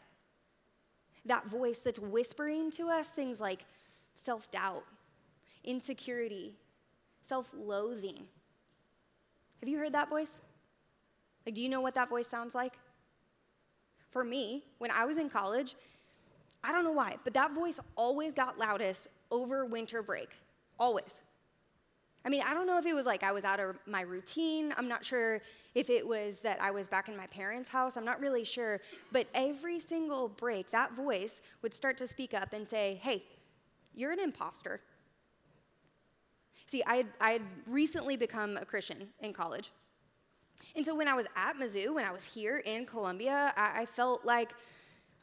That 1.26 1.48
voice 1.48 1.80
that's 1.80 2.00
whispering 2.00 2.72
to 2.72 2.90
us 2.90 3.10
things 3.10 3.40
like 3.40 3.66
self 4.16 4.50
doubt, 4.50 4.84
insecurity, 5.64 6.56
self 7.22 7.54
loathing. 7.58 8.24
Have 9.60 9.70
you 9.70 9.78
heard 9.78 9.94
that 9.94 10.10
voice? 10.10 10.40
Like, 11.46 11.56
do 11.56 11.64
you 11.64 11.70
know 11.70 11.82
what 11.82 11.96
that 11.96 12.10
voice 12.10 12.28
sounds 12.28 12.56
like? 12.56 12.74
For 14.10 14.24
me, 14.24 14.64
when 14.80 14.92
I 14.92 15.06
was 15.06 15.18
in 15.18 15.30
college, 15.30 15.76
I 16.64 16.72
don't 16.72 16.84
know 16.84 16.92
why, 16.92 17.18
but 17.24 17.34
that 17.34 17.54
voice 17.54 17.80
always 17.96 18.34
got 18.34 18.58
loudest 18.58 19.08
over 19.32 19.66
winter 19.66 20.02
break. 20.02 20.30
Always. 20.80 21.22
I 22.26 22.30
mean, 22.30 22.42
I 22.42 22.54
don't 22.54 22.66
know 22.66 22.78
if 22.78 22.86
it 22.86 22.94
was 22.94 23.06
like 23.06 23.24
I 23.24 23.32
was 23.32 23.44
out 23.44 23.60
of 23.60 23.78
my 23.86 24.02
routine. 24.02 24.74
I'm 24.78 24.88
not 24.88 25.04
sure 25.04 25.42
if 25.76 25.90
it 25.90 26.08
was 26.08 26.40
that 26.40 26.62
I 26.62 26.72
was 26.72 26.88
back 26.88 27.10
in 27.10 27.18
my 27.18 27.28
parents' 27.28 27.68
house. 27.68 27.98
I'm 27.98 28.06
not 28.06 28.22
really 28.22 28.46
sure. 28.46 28.80
But 29.12 29.28
every 29.34 29.80
single 29.80 30.30
break, 30.30 30.72
that 30.72 30.94
voice 30.94 31.42
would 31.62 31.74
start 31.74 31.98
to 31.98 32.08
speak 32.08 32.34
up 32.34 32.54
and 32.54 32.66
say, 32.66 33.00
Hey, 33.04 33.26
you're 33.94 34.12
an 34.12 34.20
imposter. 34.20 34.80
See, 36.68 36.82
I 36.86 36.96
had, 36.96 37.08
I 37.20 37.32
had 37.32 37.42
recently 37.68 38.16
become 38.16 38.58
a 38.58 38.66
Christian 38.66 39.10
in 39.20 39.34
college. 39.34 39.72
And 40.76 40.86
so 40.86 40.96
when 40.96 41.08
I 41.08 41.14
was 41.14 41.28
at 41.36 41.58
Mizzou, 41.58 41.94
when 41.94 42.06
I 42.06 42.12
was 42.12 42.26
here 42.26 42.58
in 42.58 42.86
Columbia, 42.86 43.54
I, 43.58 43.82
I 43.82 43.86
felt 43.86 44.26
like 44.26 44.52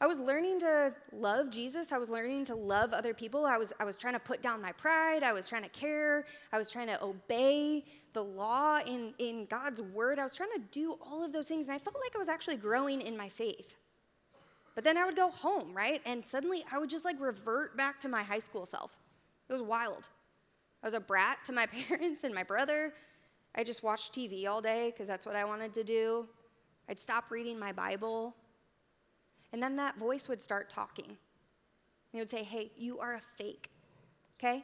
I 0.01 0.07
was 0.07 0.19
learning 0.19 0.59
to 0.61 0.93
love 1.11 1.51
Jesus. 1.51 1.91
I 1.91 1.99
was 1.99 2.09
learning 2.09 2.45
to 2.45 2.55
love 2.55 2.91
other 2.91 3.13
people. 3.13 3.45
I 3.45 3.57
was, 3.57 3.71
I 3.79 3.85
was 3.85 3.99
trying 3.99 4.15
to 4.15 4.19
put 4.19 4.41
down 4.41 4.59
my 4.59 4.71
pride. 4.71 5.21
I 5.21 5.31
was 5.31 5.47
trying 5.47 5.61
to 5.61 5.69
care. 5.69 6.25
I 6.51 6.57
was 6.57 6.71
trying 6.71 6.87
to 6.87 7.01
obey 7.03 7.85
the 8.13 8.23
law 8.23 8.79
in, 8.79 9.13
in 9.19 9.45
God's 9.45 9.79
word. 9.79 10.17
I 10.17 10.23
was 10.23 10.33
trying 10.33 10.49
to 10.55 10.61
do 10.71 10.97
all 11.05 11.23
of 11.23 11.31
those 11.31 11.47
things. 11.47 11.67
And 11.67 11.75
I 11.75 11.77
felt 11.77 11.95
like 12.03 12.15
I 12.15 12.17
was 12.17 12.29
actually 12.29 12.57
growing 12.57 12.99
in 12.99 13.15
my 13.15 13.29
faith. 13.29 13.75
But 14.73 14.83
then 14.83 14.97
I 14.97 15.05
would 15.05 15.15
go 15.15 15.29
home, 15.29 15.71
right? 15.71 16.01
And 16.03 16.25
suddenly 16.25 16.63
I 16.71 16.79
would 16.79 16.89
just 16.89 17.05
like 17.05 17.19
revert 17.19 17.77
back 17.77 17.99
to 17.99 18.09
my 18.09 18.23
high 18.23 18.39
school 18.39 18.65
self. 18.65 18.97
It 19.49 19.53
was 19.53 19.61
wild. 19.61 20.09
I 20.81 20.87
was 20.87 20.95
a 20.95 20.99
brat 20.99 21.37
to 21.45 21.53
my 21.53 21.67
parents 21.87 22.23
and 22.23 22.33
my 22.33 22.43
brother. 22.43 22.91
I 23.53 23.63
just 23.63 23.83
watched 23.83 24.15
TV 24.15 24.47
all 24.47 24.61
day 24.61 24.91
because 24.91 25.07
that's 25.07 25.27
what 25.27 25.35
I 25.35 25.45
wanted 25.45 25.73
to 25.73 25.83
do. 25.83 26.25
I'd 26.89 26.97
stop 26.97 27.29
reading 27.29 27.59
my 27.59 27.71
Bible. 27.71 28.35
And 29.53 29.61
then 29.61 29.75
that 29.77 29.97
voice 29.97 30.27
would 30.27 30.41
start 30.41 30.69
talking. 30.69 31.05
And 31.05 31.17
he 32.11 32.19
would 32.19 32.29
say, 32.29 32.43
Hey, 32.43 32.71
you 32.77 32.99
are 32.99 33.15
a 33.15 33.21
fake, 33.21 33.69
okay? 34.39 34.63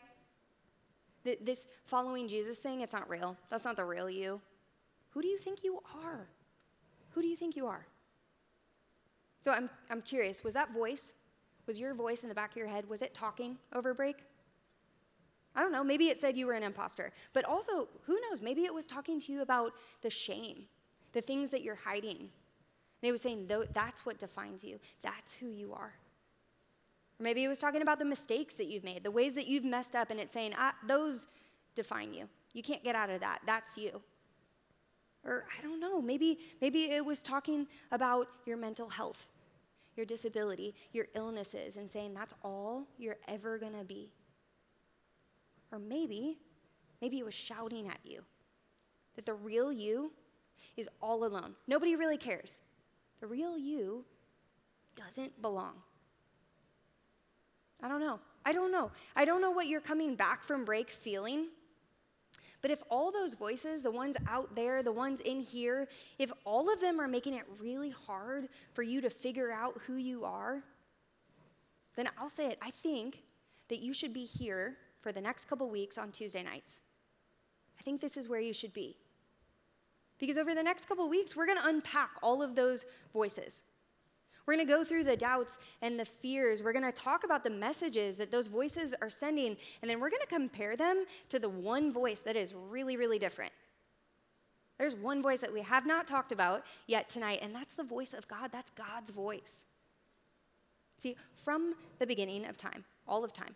This 1.24 1.66
following 1.86 2.28
Jesus 2.28 2.60
thing, 2.60 2.82
it's 2.82 2.94
not 2.94 3.10
real. 3.10 3.36
That's 3.50 3.66
not 3.66 3.76
the 3.76 3.84
real 3.84 4.10
you. 4.10 4.40
Who 5.10 5.22
do 5.22 5.28
you 5.28 5.38
think 5.38 5.64
you 5.64 5.82
are? 6.04 6.28
Who 7.12 7.22
do 7.22 7.28
you 7.28 7.36
think 7.36 7.56
you 7.56 7.68
are? 7.68 7.86
So 9.42 9.52
I'm, 9.52 9.70
I'm 9.90 10.02
curious 10.02 10.44
was 10.44 10.54
that 10.54 10.74
voice, 10.74 11.12
was 11.66 11.80
your 11.80 11.94
voice 11.94 12.24
in 12.24 12.30
the 12.30 12.36
back 12.36 12.52
of 12.52 12.58
your 12.58 12.68
head, 12.68 12.88
was 12.88 13.02
it 13.02 13.14
talking 13.14 13.58
over 13.74 13.94
break? 13.94 14.18
I 15.56 15.62
don't 15.62 15.72
know, 15.72 15.84
maybe 15.84 16.10
it 16.10 16.20
said 16.20 16.38
you 16.38 16.46
were 16.46 16.54
an 16.54 16.64
imposter. 16.64 17.12
But 17.34 17.46
also, 17.46 17.88
who 18.04 18.20
knows, 18.30 18.42
maybe 18.42 18.66
it 18.66 18.74
was 18.74 18.86
talking 18.86 19.20
to 19.22 19.32
you 19.32 19.42
about 19.42 19.74
the 20.02 20.10
shame, 20.10 20.66
the 21.14 21.22
things 21.22 21.50
that 21.52 21.64
you're 21.64 21.76
hiding. 21.76 22.30
It 23.02 23.12
was 23.12 23.22
saying, 23.22 23.50
that's 23.74 24.06
what 24.06 24.18
defines 24.18 24.64
you, 24.64 24.80
that's 25.02 25.36
who 25.36 25.48
you 25.48 25.74
are. 25.74 25.94
Or 27.20 27.24
maybe 27.24 27.44
it 27.44 27.48
was 27.48 27.60
talking 27.60 27.82
about 27.82 28.00
the 28.00 28.06
mistakes 28.06 28.56
that 28.56 28.66
you've 28.66 28.84
made, 28.84 29.04
the 29.04 29.12
ways 29.12 29.34
that 29.36 29.48
you've 29.48 29.64
messed 29.64 29.96
up, 29.96 30.10
and 30.10 30.20
it's 30.20 30.34
saying, 30.34 30.54
ah, 30.58 30.74
those 30.88 31.28
define 31.76 32.14
you. 32.14 32.28
You 32.54 32.64
can't 32.64 32.84
get 32.84 32.96
out 32.96 33.10
of 33.10 33.22
that. 33.22 33.40
That's 33.46 33.78
you. 33.78 34.02
Or 35.24 35.46
I 35.58 35.62
don't 35.62 35.80
know, 35.80 36.02
maybe, 36.02 36.40
maybe 36.62 36.92
it 36.92 37.06
was 37.06 37.22
talking 37.22 37.68
about 37.92 38.28
your 38.46 38.58
mental 38.58 38.90
health, 38.90 39.28
your 39.96 40.06
disability, 40.06 40.74
your 40.94 41.08
illnesses, 41.16 41.78
and 41.78 41.90
saying 41.90 42.14
that's 42.14 42.34
all 42.44 42.88
you're 42.98 43.18
ever 43.28 43.58
gonna 43.58 43.84
be. 43.84 44.12
Or 45.72 45.80
maybe, 45.80 46.38
maybe 47.02 47.20
it 47.20 47.26
was 47.26 47.34
shouting 47.34 47.88
at 47.88 48.00
you 48.04 48.22
that 49.16 49.26
the 49.26 49.34
real 49.34 49.72
you 49.72 50.12
is 50.78 50.88
all 51.02 51.26
alone. 51.26 51.56
Nobody 51.68 51.96
really 51.96 52.18
cares. 52.18 52.60
The 53.20 53.28
real 53.28 53.58
you 53.58 54.06
doesn't 54.96 55.42
belong. 55.42 55.74
I 57.82 57.88
don't 57.88 58.00
know. 58.00 58.20
I 58.46 58.52
don't 58.52 58.72
know. 58.72 58.92
I 59.16 59.26
don't 59.26 59.42
know 59.42 59.52
what 59.52 59.68
you're 59.68 59.82
coming 59.82 60.16
back 60.16 60.44
from 60.44 60.66
break 60.66 60.90
feeling. 60.90 61.48
But 62.62 62.72
if 62.72 62.82
all 62.90 63.12
those 63.12 63.36
voices, 63.36 63.84
the 63.84 63.92
ones 63.92 64.18
out 64.28 64.56
there, 64.56 64.82
the 64.82 64.92
ones 64.92 65.20
in 65.20 65.42
here, 65.42 65.88
if 66.18 66.32
all 66.44 66.72
of 66.74 66.80
them 66.80 67.00
are 67.00 67.08
making 67.08 67.36
it 67.36 67.44
really 67.60 67.92
hard 67.92 68.50
for 68.74 68.82
you 68.82 69.00
to 69.02 69.10
figure 69.10 69.52
out 69.52 69.80
who 69.86 69.96
you 69.96 70.26
are, 70.26 70.64
then 71.96 72.10
I'll 72.18 72.30
say 72.30 72.48
it. 72.48 72.58
I 72.62 72.72
think 72.72 73.24
that 73.70 73.80
you 73.80 73.94
should 73.94 74.14
be 74.14 74.26
here 74.26 74.78
for 75.02 75.12
the 75.12 75.22
next 75.22 75.46
couple 75.46 75.70
weeks 75.70 75.98
on 75.98 76.12
Tuesday 76.12 76.42
nights. 76.42 76.80
I 77.80 77.84
think 77.84 78.02
this 78.02 78.18
is 78.18 78.28
where 78.28 78.40
you 78.40 78.54
should 78.54 78.74
be. 78.74 78.98
Because 80.20 80.38
over 80.38 80.56
the 80.56 80.64
next 80.64 80.88
couple 80.88 81.08
weeks, 81.10 81.36
we're 81.36 81.46
going 81.46 81.60
to 81.60 81.68
unpack 81.68 82.12
all 82.24 82.42
of 82.42 82.56
those 82.56 82.86
voices. 83.14 83.64
We're 84.46 84.56
going 84.56 84.66
to 84.66 84.74
go 84.74 84.84
through 84.84 85.04
the 85.04 85.18
doubts 85.18 85.58
and 85.82 86.00
the 86.00 86.06
fears. 86.06 86.64
We're 86.64 86.74
going 86.74 86.86
to 86.86 86.92
talk 86.92 87.26
about 87.26 87.44
the 87.44 87.50
messages 87.50 88.16
that 88.16 88.32
those 88.32 88.48
voices 88.48 88.96
are 89.02 89.10
sending, 89.10 89.58
and 89.82 89.92
then 89.92 90.00
we're 90.00 90.10
going 90.10 90.22
to 90.22 90.28
compare 90.28 90.78
them 90.78 91.06
to 91.30 91.38
the 91.38 91.50
one 91.50 91.92
voice 91.92 92.22
that 92.22 92.38
is 92.38 92.54
really, 92.54 92.96
really 92.96 93.20
different. 93.20 93.52
There's 94.78 94.96
one 94.96 95.22
voice 95.22 95.42
that 95.42 95.52
we 95.52 95.62
have 95.62 95.86
not 95.86 96.08
talked 96.08 96.32
about 96.32 96.64
yet 96.86 97.10
tonight, 97.10 97.40
and 97.42 97.54
that's 97.54 97.74
the 97.74 97.84
voice 97.84 98.14
of 98.14 98.28
God. 98.28 98.52
That's 98.52 98.72
God's 98.72 99.10
voice. 99.10 99.66
See, 100.98 101.16
from 101.36 101.76
the 102.00 102.08
beginning 102.08 102.46
of 102.46 102.58
time, 102.58 102.86
all 103.08 103.24
of 103.24 103.34
time, 103.34 103.56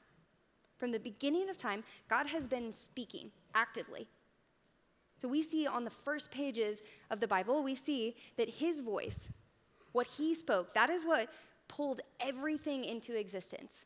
from 0.78 0.91
the 0.91 1.00
beginning 1.00 1.50
of 1.50 1.58
time, 1.58 1.84
God 2.10 2.28
has 2.28 2.47
been 2.47 2.74
speaking 2.74 3.32
actively. 3.56 4.08
So 5.21 5.27
we 5.27 5.43
see 5.43 5.67
on 5.67 5.84
the 5.84 5.91
first 5.91 6.31
pages 6.31 6.81
of 7.12 7.19
the 7.19 7.27
Bible, 7.27 7.62
we 7.62 7.75
see 7.75 8.15
that 8.38 8.49
his 8.49 8.79
voice, 8.79 9.29
what 9.91 10.07
he 10.07 10.34
spoke, 10.34 10.73
that 10.73 10.89
is 10.89 11.05
what 11.05 11.29
pulled 11.67 12.01
everything 12.19 12.84
into 12.84 13.15
existence. 13.15 13.86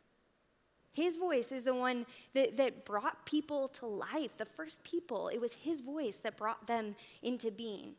His 0.93 1.17
voice 1.17 1.51
is 1.51 1.63
the 1.63 1.75
one 1.75 2.05
that, 2.35 2.55
that 2.55 2.85
brought 2.85 3.25
people 3.25 3.67
to 3.79 3.85
life, 3.85 4.37
the 4.37 4.45
first 4.45 4.81
people. 4.85 5.27
It 5.27 5.41
was 5.41 5.51
his 5.51 5.81
voice 5.81 6.19
that 6.19 6.37
brought 6.37 6.67
them 6.67 6.95
into 7.21 7.51
being. 7.51 7.95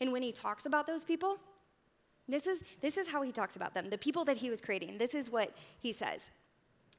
And 0.00 0.12
when 0.12 0.22
he 0.22 0.30
talks 0.30 0.66
about 0.66 0.86
those 0.86 1.02
people, 1.02 1.38
this 2.28 2.46
is, 2.46 2.62
this 2.80 2.96
is 2.96 3.08
how 3.08 3.22
he 3.22 3.32
talks 3.32 3.56
about 3.56 3.74
them, 3.74 3.90
the 3.90 3.98
people 3.98 4.24
that 4.24 4.36
he 4.36 4.50
was 4.50 4.60
creating. 4.60 4.98
This 4.98 5.16
is 5.16 5.28
what 5.28 5.52
he 5.80 5.90
says. 5.90 6.30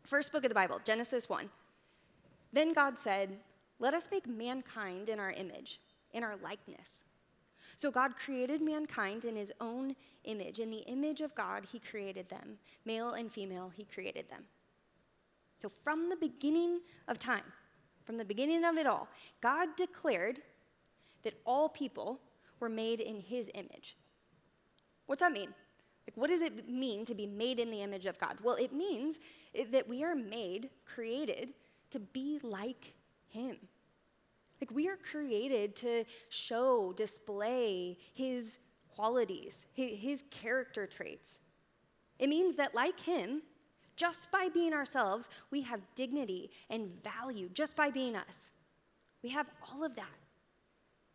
First 0.04 0.34
book 0.34 0.44
of 0.44 0.50
the 0.50 0.56
Bible, 0.56 0.82
Genesis 0.84 1.30
1. 1.30 1.50
Then 2.52 2.74
God 2.74 2.98
said, 2.98 3.38
Let 3.80 3.94
us 3.94 4.10
make 4.12 4.28
mankind 4.28 5.10
in 5.10 5.20
our 5.20 5.32
image, 5.32 5.82
in 6.12 6.24
our 6.24 6.36
likeness. 6.38 7.04
So 7.76 7.92
God 7.92 8.16
created 8.16 8.62
mankind 8.62 9.24
in 9.24 9.36
his 9.36 9.52
own 9.62 9.96
image. 10.24 10.60
In 10.60 10.72
the 10.72 10.78
image 10.80 11.22
of 11.22 11.36
God, 11.36 11.68
he 11.72 11.80
created 11.80 12.28
them. 12.30 12.58
Male 12.86 13.12
and 13.12 13.32
female, 13.32 13.72
he 13.76 13.84
created 13.84 14.30
them. 14.30 14.44
So 15.60 15.70
from 15.70 16.10
the 16.10 16.16
beginning 16.16 16.80
of 17.08 17.20
time, 17.20 17.44
from 18.04 18.18
the 18.18 18.26
beginning 18.26 18.64
of 18.64 18.78
it 18.78 18.88
all, 18.88 19.08
God 19.42 19.70
declared 19.76 20.42
that 21.24 21.40
all 21.46 21.70
people 21.70 22.20
were 22.60 22.70
made 22.70 23.00
in 23.00 23.20
his 23.20 23.52
image. 23.54 23.96
What's 25.06 25.22
that 25.22 25.32
mean? 25.32 25.54
Like, 26.08 26.16
what 26.16 26.30
does 26.30 26.42
it 26.42 26.70
mean 26.70 27.06
to 27.06 27.14
be 27.14 27.28
made 27.28 27.60
in 27.60 27.70
the 27.70 27.82
image 27.82 28.06
of 28.06 28.18
God? 28.18 28.38
Well, 28.42 28.56
it 28.56 28.74
means 28.74 29.20
that 29.72 29.88
we 29.88 30.04
are 30.04 30.16
made, 30.16 30.70
created 30.86 31.54
to 31.90 32.00
be 32.00 32.40
like 32.42 32.94
Him. 33.38 33.58
Like, 34.60 34.72
we 34.72 34.88
are 34.88 34.98
created 34.98 35.76
to 35.78 36.04
show, 36.30 36.94
display 36.94 37.98
His 38.14 38.60
qualities, 38.96 39.66
His 39.74 40.24
character 40.32 40.88
traits. 40.88 41.40
It 42.18 42.30
means 42.30 42.56
that, 42.56 42.74
like 42.74 43.00
Him, 43.00 43.44
just 43.96 44.32
by 44.32 44.50
being 44.54 44.74
ourselves, 44.74 45.30
we 45.52 45.62
have 45.62 45.82
dignity 45.96 46.52
and 46.70 46.92
value 47.04 47.50
just 47.54 47.76
by 47.76 47.90
being 47.90 48.16
us. 48.16 48.50
We 49.24 49.30
have 49.30 49.48
all 49.70 49.84
of 49.84 49.96
that. 49.96 50.18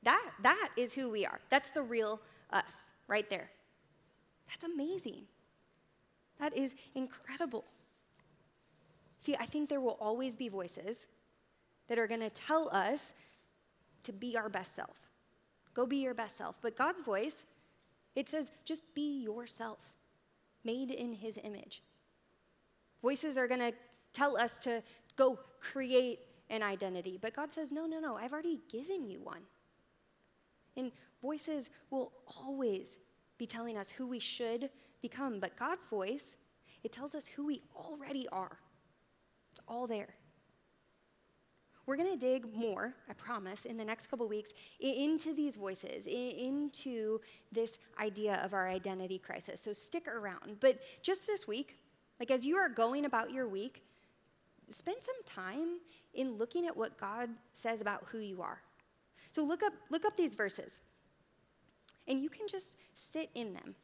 That, 0.03 0.31
that 0.43 0.71
is 0.77 0.93
who 0.93 1.11
we 1.11 1.25
are. 1.25 1.41
That's 1.49 1.71
the 1.71 1.83
real 1.83 2.21
us 2.51 2.91
right 3.07 3.29
there. 3.31 3.51
That's 4.49 4.65
amazing. 4.65 5.23
That 6.41 6.57
is 6.57 6.75
incredible. 6.95 7.65
See, 9.19 9.37
I 9.37 9.47
think 9.47 9.69
there 9.69 9.81
will 9.81 9.99
always 10.01 10.35
be 10.35 10.49
voices 10.49 11.07
that 11.88 11.99
are 11.99 12.07
going 12.07 12.21
to 12.21 12.31
tell 12.31 12.68
us 12.71 13.12
to 14.05 14.12
be 14.12 14.37
our 14.37 14.49
best 14.49 14.75
self. 14.75 14.97
Go 15.75 15.87
be 15.87 15.99
your 15.99 16.14
best 16.14 16.37
self. 16.37 16.57
But 16.61 16.77
God's 16.77 17.03
voice, 17.03 17.47
it 18.14 18.29
says, 18.29 18.51
just 18.64 18.83
be 18.95 19.23
yourself, 19.23 19.79
made 20.64 20.90
in 20.90 21.14
His 21.14 21.38
image. 21.42 21.83
Voices 23.01 23.37
are 23.37 23.49
going 23.49 23.61
to 23.61 23.73
tell 24.12 24.37
us 24.37 24.59
to 24.61 24.83
go 25.16 25.38
create 25.61 26.21
an 26.51 26.62
identity. 26.62 27.18
But 27.21 27.35
God 27.35 27.53
says, 27.53 27.73
no, 27.73 27.87
no, 27.87 27.99
no, 27.99 28.16
I've 28.16 28.33
already 28.33 28.61
given 28.71 29.07
you 29.07 29.21
one. 29.21 29.42
And 30.77 30.92
voices 31.21 31.71
will 31.90 32.12
always 32.27 32.99
be 33.38 33.47
telling 33.47 33.77
us 33.77 33.90
who 33.90 34.07
we 34.07 34.18
should 34.18 34.71
become, 35.01 35.40
but 35.40 35.57
God's 35.57 35.85
voice, 35.87 36.37
it 36.85 36.92
tells 36.92 37.14
us 37.14 37.27
who 37.27 37.47
we 37.47 37.62
already 37.75 38.29
are. 38.29 38.59
It's 39.51 39.61
all 39.66 39.87
there. 39.87 40.14
We're 41.87 41.97
going 41.97 42.11
to 42.11 42.16
dig 42.16 42.55
more, 42.55 42.95
I 43.09 43.12
promise, 43.14 43.64
in 43.64 43.77
the 43.77 43.85
next 43.85 44.07
couple 44.07 44.29
weeks 44.29 44.53
into 44.79 45.35
these 45.35 45.57
voices, 45.57 46.07
into 46.07 47.21
this 47.51 47.79
idea 48.01 48.40
of 48.45 48.55
our 48.55 48.68
identity 48.68 49.18
crisis. 49.18 49.61
So 49.61 49.73
stick 49.73 50.07
around. 50.07 50.59
But 50.61 50.81
just 51.03 51.27
this 51.27 51.49
week, 51.49 51.79
like 52.21 52.31
as 52.31 52.47
you 52.47 52.57
are 52.57 52.68
going 52.68 53.05
about 53.05 53.33
your 53.33 53.49
week, 53.49 53.83
spend 54.71 54.99
some 55.01 55.14
time 55.27 55.79
in 56.14 56.38
looking 56.38 56.66
at 56.66 56.77
what 56.77 56.97
God 56.99 57.31
says 57.55 57.81
about 57.81 58.05
who 58.12 58.18
you 58.18 58.42
are. 58.42 58.61
So 59.31 59.42
look 59.42 59.62
up 59.62 59.73
look 59.90 60.05
up 60.05 60.16
these 60.16 60.35
verses. 60.35 60.79
And 62.09 62.21
you 62.21 62.29
can 62.29 62.49
just 62.49 62.75
sit 62.95 63.31
in 63.35 63.55
them, 63.55 63.75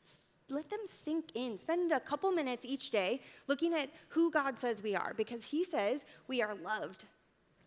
let 0.49 0.69
them 0.71 0.81
sink 0.87 1.27
in. 1.35 1.57
Spend 1.57 1.93
a 1.93 2.01
couple 2.01 2.31
minutes 2.33 2.65
each 2.65 2.91
day 2.91 3.21
looking 3.47 3.75
at 3.75 3.91
who 4.09 4.31
God 4.31 4.59
says 4.59 4.83
we 4.83 4.95
are, 4.97 5.15
because 5.17 5.45
He 5.45 5.65
says 5.65 6.05
we 6.27 6.43
are 6.43 6.55
loved, 6.57 7.07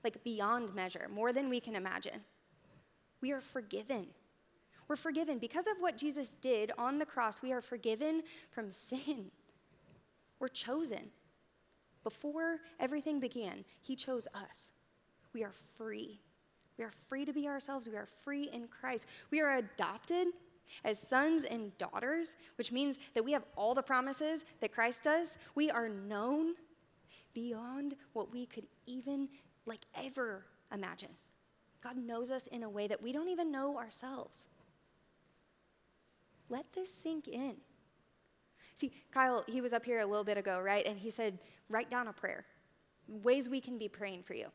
like 0.03 0.23
beyond 0.23 0.73
measure, 0.73 1.09
more 1.13 1.33
than 1.33 1.49
we 1.49 1.59
can 1.59 1.75
imagine. 1.75 2.21
We 3.21 3.31
are 3.31 3.41
forgiven. 3.41 4.07
We're 4.87 4.95
forgiven. 4.95 5.37
Because 5.37 5.67
of 5.67 5.77
what 5.79 5.97
Jesus 5.97 6.35
did 6.41 6.71
on 6.77 6.99
the 6.99 7.05
cross, 7.05 7.41
we 7.41 7.53
are 7.53 7.61
forgiven 7.61 8.23
from 8.49 8.71
sin. 8.71 9.31
We're 10.39 10.47
chosen. 10.47 11.11
Before 12.03 12.57
everything 12.79 13.19
began, 13.19 13.63
He 13.81 13.95
chose 13.95 14.27
us. 14.33 14.71
We 15.33 15.43
are 15.43 15.53
free. 15.77 16.19
We 16.77 16.83
are 16.83 16.91
free 17.07 17.25
to 17.25 17.33
be 17.33 17.47
ourselves. 17.47 17.87
We 17.87 17.95
are 17.95 18.07
free 18.23 18.49
in 18.51 18.67
Christ. 18.67 19.05
We 19.29 19.39
are 19.39 19.57
adopted 19.57 20.27
as 20.83 20.99
sons 20.99 21.43
and 21.43 21.77
daughters, 21.77 22.35
which 22.57 22.71
means 22.71 22.97
that 23.13 23.23
we 23.23 23.33
have 23.33 23.45
all 23.55 23.75
the 23.75 23.81
promises 23.81 24.45
that 24.61 24.73
Christ 24.73 25.03
does. 25.03 25.37
We 25.53 25.69
are 25.69 25.89
known 25.89 26.55
beyond 27.33 27.95
what 28.13 28.31
we 28.31 28.45
could 28.45 28.67
even 28.85 29.29
like 29.65 29.85
ever 29.95 30.45
imagine. 30.73 31.09
God 31.83 31.97
knows 31.97 32.31
us 32.31 32.47
in 32.47 32.63
a 32.63 32.69
way 32.69 32.87
that 32.87 33.01
we 33.01 33.11
don't 33.11 33.29
even 33.29 33.51
know 33.51 33.77
ourselves. 33.77 34.45
Let 36.49 36.65
this 36.73 36.93
sink 36.93 37.27
in. 37.27 37.55
See, 38.75 38.91
Kyle, 39.11 39.43
he 39.47 39.61
was 39.61 39.73
up 39.73 39.85
here 39.85 39.99
a 39.99 40.05
little 40.05 40.23
bit 40.23 40.37
ago, 40.37 40.59
right? 40.59 40.85
And 40.85 40.97
he 40.97 41.09
said, 41.09 41.39
write 41.69 41.89
down 41.89 42.07
a 42.07 42.13
prayer, 42.13 42.45
ways 43.07 43.49
we 43.49 43.61
can 43.61 43.77
be 43.77 43.87
praying 43.87 44.23
for 44.23 44.33
you. 44.33 44.47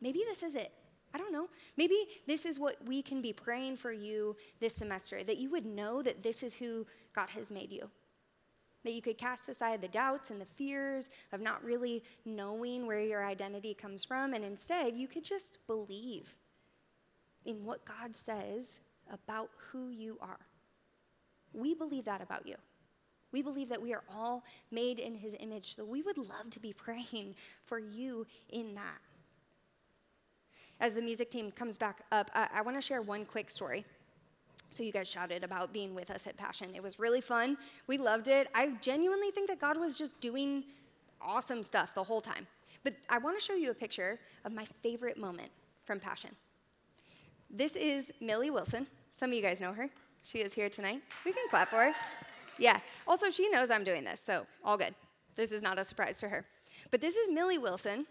Maybe 0.00 0.22
this 0.26 0.42
is 0.42 0.54
it. 0.54 0.72
I 1.14 1.18
don't 1.18 1.32
know. 1.32 1.48
Maybe 1.76 1.96
this 2.26 2.46
is 2.46 2.58
what 2.58 2.76
we 2.86 3.02
can 3.02 3.20
be 3.20 3.32
praying 3.32 3.76
for 3.76 3.92
you 3.92 4.36
this 4.60 4.74
semester 4.74 5.22
that 5.24 5.36
you 5.36 5.50
would 5.50 5.66
know 5.66 6.02
that 6.02 6.22
this 6.22 6.42
is 6.42 6.54
who 6.54 6.86
God 7.14 7.28
has 7.30 7.50
made 7.50 7.70
you. 7.70 7.90
That 8.84 8.92
you 8.92 9.02
could 9.02 9.18
cast 9.18 9.48
aside 9.48 9.80
the 9.80 9.88
doubts 9.88 10.30
and 10.30 10.40
the 10.40 10.46
fears 10.46 11.08
of 11.32 11.40
not 11.40 11.64
really 11.64 12.02
knowing 12.24 12.86
where 12.86 13.00
your 13.00 13.24
identity 13.24 13.74
comes 13.74 14.04
from, 14.04 14.34
and 14.34 14.44
instead 14.44 14.96
you 14.96 15.06
could 15.06 15.24
just 15.24 15.58
believe 15.66 16.34
in 17.44 17.64
what 17.64 17.84
God 17.84 18.14
says 18.14 18.80
about 19.12 19.50
who 19.56 19.90
you 19.90 20.18
are. 20.20 20.40
We 21.52 21.74
believe 21.74 22.04
that 22.06 22.22
about 22.22 22.46
you. 22.46 22.56
We 23.32 23.42
believe 23.42 23.68
that 23.70 23.80
we 23.80 23.94
are 23.94 24.02
all 24.12 24.44
made 24.70 24.98
in 24.98 25.14
His 25.14 25.34
image, 25.40 25.74
so 25.74 25.84
we 25.84 26.02
would 26.02 26.18
love 26.18 26.50
to 26.50 26.60
be 26.60 26.72
praying 26.76 27.34
for 27.64 27.78
you 27.78 28.26
in 28.50 28.74
that. 28.74 28.98
As 30.80 30.94
the 30.94 31.02
music 31.02 31.30
team 31.30 31.50
comes 31.50 31.76
back 31.76 32.02
up, 32.10 32.30
I, 32.34 32.48
I 32.54 32.62
want 32.62 32.76
to 32.76 32.80
share 32.80 33.02
one 33.02 33.24
quick 33.24 33.50
story. 33.50 33.84
So, 34.72 34.82
you 34.82 34.90
guys 34.90 35.06
shouted 35.06 35.44
about 35.44 35.70
being 35.70 35.94
with 35.94 36.10
us 36.10 36.26
at 36.26 36.38
Passion. 36.38 36.70
It 36.74 36.82
was 36.82 36.98
really 36.98 37.20
fun. 37.20 37.58
We 37.88 37.98
loved 37.98 38.26
it. 38.26 38.48
I 38.54 38.72
genuinely 38.80 39.30
think 39.30 39.48
that 39.48 39.60
God 39.60 39.78
was 39.78 39.98
just 39.98 40.18
doing 40.18 40.64
awesome 41.20 41.62
stuff 41.62 41.94
the 41.94 42.02
whole 42.02 42.22
time. 42.22 42.46
But 42.82 42.94
I 43.10 43.18
want 43.18 43.38
to 43.38 43.44
show 43.44 43.52
you 43.52 43.70
a 43.70 43.74
picture 43.74 44.18
of 44.46 44.52
my 44.52 44.64
favorite 44.82 45.18
moment 45.18 45.50
from 45.84 46.00
Passion. 46.00 46.30
This 47.50 47.76
is 47.76 48.12
Millie 48.22 48.48
Wilson. 48.48 48.86
Some 49.12 49.28
of 49.28 49.36
you 49.36 49.42
guys 49.42 49.60
know 49.60 49.74
her. 49.74 49.90
She 50.24 50.38
is 50.38 50.54
here 50.54 50.70
tonight. 50.70 51.02
We 51.26 51.34
can 51.34 51.44
clap 51.50 51.68
for 51.68 51.76
her. 51.76 51.92
Yeah. 52.58 52.80
Also, 53.06 53.28
she 53.28 53.50
knows 53.50 53.70
I'm 53.70 53.84
doing 53.84 54.04
this, 54.04 54.20
so 54.20 54.46
all 54.64 54.78
good. 54.78 54.94
This 55.36 55.52
is 55.52 55.62
not 55.62 55.78
a 55.78 55.84
surprise 55.84 56.18
to 56.20 56.30
her. 56.30 56.46
But 56.90 57.02
this 57.02 57.16
is 57.16 57.28
Millie 57.30 57.58
Wilson 57.58 58.06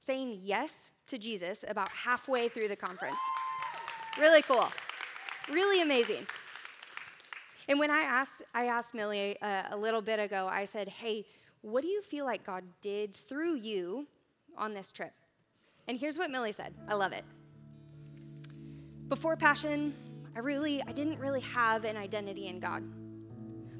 saying 0.00 0.40
yes 0.42 0.90
to 1.06 1.16
Jesus 1.16 1.64
about 1.66 1.88
halfway 1.88 2.50
through 2.50 2.68
the 2.68 2.76
conference. 2.76 3.16
Really 4.18 4.42
cool 4.42 4.68
really 5.50 5.82
amazing. 5.82 6.26
And 7.68 7.78
when 7.78 7.90
I 7.90 8.00
asked, 8.00 8.42
I 8.54 8.66
asked 8.66 8.94
Millie 8.94 9.36
uh, 9.40 9.62
a 9.70 9.76
little 9.76 10.02
bit 10.02 10.20
ago, 10.20 10.48
I 10.50 10.64
said, 10.64 10.88
hey, 10.88 11.24
what 11.62 11.82
do 11.82 11.88
you 11.88 12.00
feel 12.00 12.24
like 12.24 12.44
God 12.44 12.64
did 12.80 13.14
through 13.14 13.56
you 13.56 14.06
on 14.56 14.72
this 14.72 14.92
trip? 14.92 15.12
And 15.88 15.98
here's 15.98 16.18
what 16.18 16.30
Millie 16.30 16.52
said. 16.52 16.74
I 16.88 16.94
love 16.94 17.12
it. 17.12 17.24
Before 19.08 19.36
Passion, 19.36 19.94
I 20.34 20.40
really, 20.40 20.82
I 20.82 20.92
didn't 20.92 21.18
really 21.18 21.40
have 21.40 21.84
an 21.84 21.96
identity 21.96 22.48
in 22.48 22.60
God. 22.60 22.82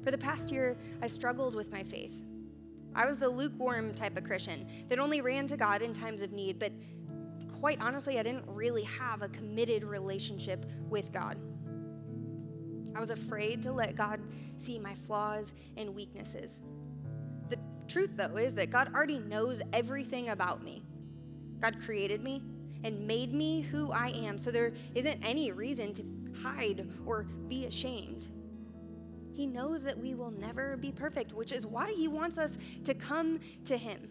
For 0.03 0.11
the 0.11 0.17
past 0.17 0.51
year, 0.51 0.77
I 1.01 1.07
struggled 1.07 1.53
with 1.53 1.71
my 1.71 1.83
faith. 1.83 2.13
I 2.95 3.05
was 3.05 3.17
the 3.17 3.29
lukewarm 3.29 3.93
type 3.93 4.17
of 4.17 4.23
Christian 4.23 4.65
that 4.89 4.99
only 4.99 5.21
ran 5.21 5.47
to 5.47 5.57
God 5.57 5.81
in 5.81 5.93
times 5.93 6.21
of 6.21 6.31
need, 6.31 6.59
but 6.59 6.71
quite 7.59 7.79
honestly, 7.81 8.19
I 8.19 8.23
didn't 8.23 8.45
really 8.47 8.83
have 8.83 9.21
a 9.21 9.29
committed 9.29 9.83
relationship 9.83 10.65
with 10.89 11.11
God. 11.11 11.37
I 12.95 12.99
was 12.99 13.09
afraid 13.09 13.61
to 13.63 13.71
let 13.71 13.95
God 13.95 14.19
see 14.57 14.79
my 14.79 14.95
flaws 14.95 15.51
and 15.75 15.93
weaknesses. 15.93 16.61
The 17.49 17.57
truth, 17.87 18.11
though, 18.15 18.37
is 18.37 18.55
that 18.55 18.69
God 18.69 18.93
already 18.93 19.19
knows 19.19 19.61
everything 19.73 20.29
about 20.29 20.63
me. 20.63 20.83
God 21.61 21.77
created 21.83 22.23
me 22.23 22.43
and 22.83 23.07
made 23.07 23.33
me 23.33 23.61
who 23.61 23.91
I 23.91 24.09
am, 24.09 24.37
so 24.37 24.51
there 24.51 24.73
isn't 24.93 25.23
any 25.23 25.51
reason 25.51 25.93
to 25.93 26.03
hide 26.41 26.87
or 27.05 27.23
be 27.47 27.65
ashamed. 27.65 28.27
He 29.33 29.45
knows 29.45 29.83
that 29.83 29.97
we 29.97 30.15
will 30.15 30.31
never 30.31 30.77
be 30.77 30.91
perfect, 30.91 31.33
which 31.33 31.51
is 31.51 31.65
why 31.65 31.91
He 31.91 32.07
wants 32.07 32.37
us 32.37 32.57
to 32.83 32.93
come 32.93 33.39
to 33.65 33.77
Him. 33.77 34.09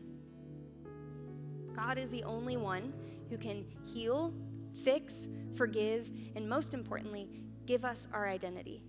God 1.74 1.98
is 1.98 2.10
the 2.10 2.24
only 2.24 2.56
one 2.56 2.92
who 3.28 3.36
can 3.36 3.64
heal, 3.84 4.32
fix, 4.84 5.28
forgive, 5.54 6.10
and 6.36 6.48
most 6.48 6.74
importantly, 6.74 7.28
give 7.66 7.84
us 7.84 8.08
our 8.12 8.28
identity. 8.28 8.82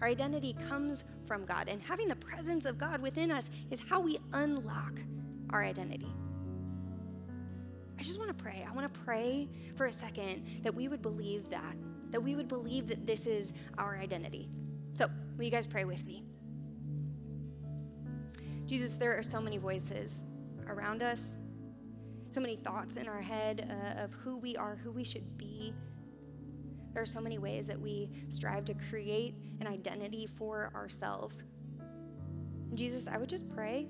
Our 0.00 0.08
identity 0.08 0.56
comes 0.68 1.04
from 1.26 1.44
God, 1.44 1.68
and 1.68 1.82
having 1.82 2.08
the 2.08 2.16
presence 2.16 2.64
of 2.64 2.78
God 2.78 3.00
within 3.02 3.30
us 3.30 3.50
is 3.70 3.80
how 3.88 4.00
we 4.00 4.18
unlock 4.32 4.94
our 5.50 5.62
identity. 5.62 6.12
I 7.98 8.02
just 8.02 8.18
want 8.18 8.36
to 8.36 8.42
pray. 8.42 8.66
I 8.66 8.72
want 8.72 8.92
to 8.92 9.00
pray 9.00 9.48
for 9.76 9.86
a 9.86 9.92
second 9.92 10.46
that 10.62 10.74
we 10.74 10.88
would 10.88 11.02
believe 11.02 11.50
that, 11.50 11.76
that 12.10 12.22
we 12.22 12.34
would 12.34 12.48
believe 12.48 12.88
that 12.88 13.06
this 13.06 13.26
is 13.26 13.52
our 13.76 13.98
identity. 13.98 14.48
So, 14.94 15.10
will 15.36 15.44
you 15.44 15.50
guys 15.50 15.66
pray 15.66 15.84
with 15.84 16.04
me? 16.06 16.24
Jesus, 18.64 18.96
there 18.96 19.18
are 19.18 19.22
so 19.22 19.40
many 19.40 19.58
voices 19.58 20.24
around 20.66 21.02
us, 21.02 21.36
so 22.30 22.40
many 22.40 22.56
thoughts 22.56 22.96
in 22.96 23.06
our 23.06 23.20
head 23.20 23.70
uh, 23.70 24.04
of 24.04 24.14
who 24.14 24.38
we 24.38 24.56
are, 24.56 24.76
who 24.76 24.92
we 24.92 25.04
should 25.04 25.36
be. 25.36 25.74
There 26.92 27.02
are 27.02 27.06
so 27.06 27.20
many 27.20 27.38
ways 27.38 27.66
that 27.66 27.80
we 27.80 28.10
strive 28.28 28.64
to 28.66 28.74
create 28.90 29.34
an 29.60 29.66
identity 29.66 30.26
for 30.26 30.70
ourselves. 30.74 31.44
Jesus, 32.74 33.06
I 33.06 33.16
would 33.16 33.28
just 33.28 33.48
pray 33.48 33.88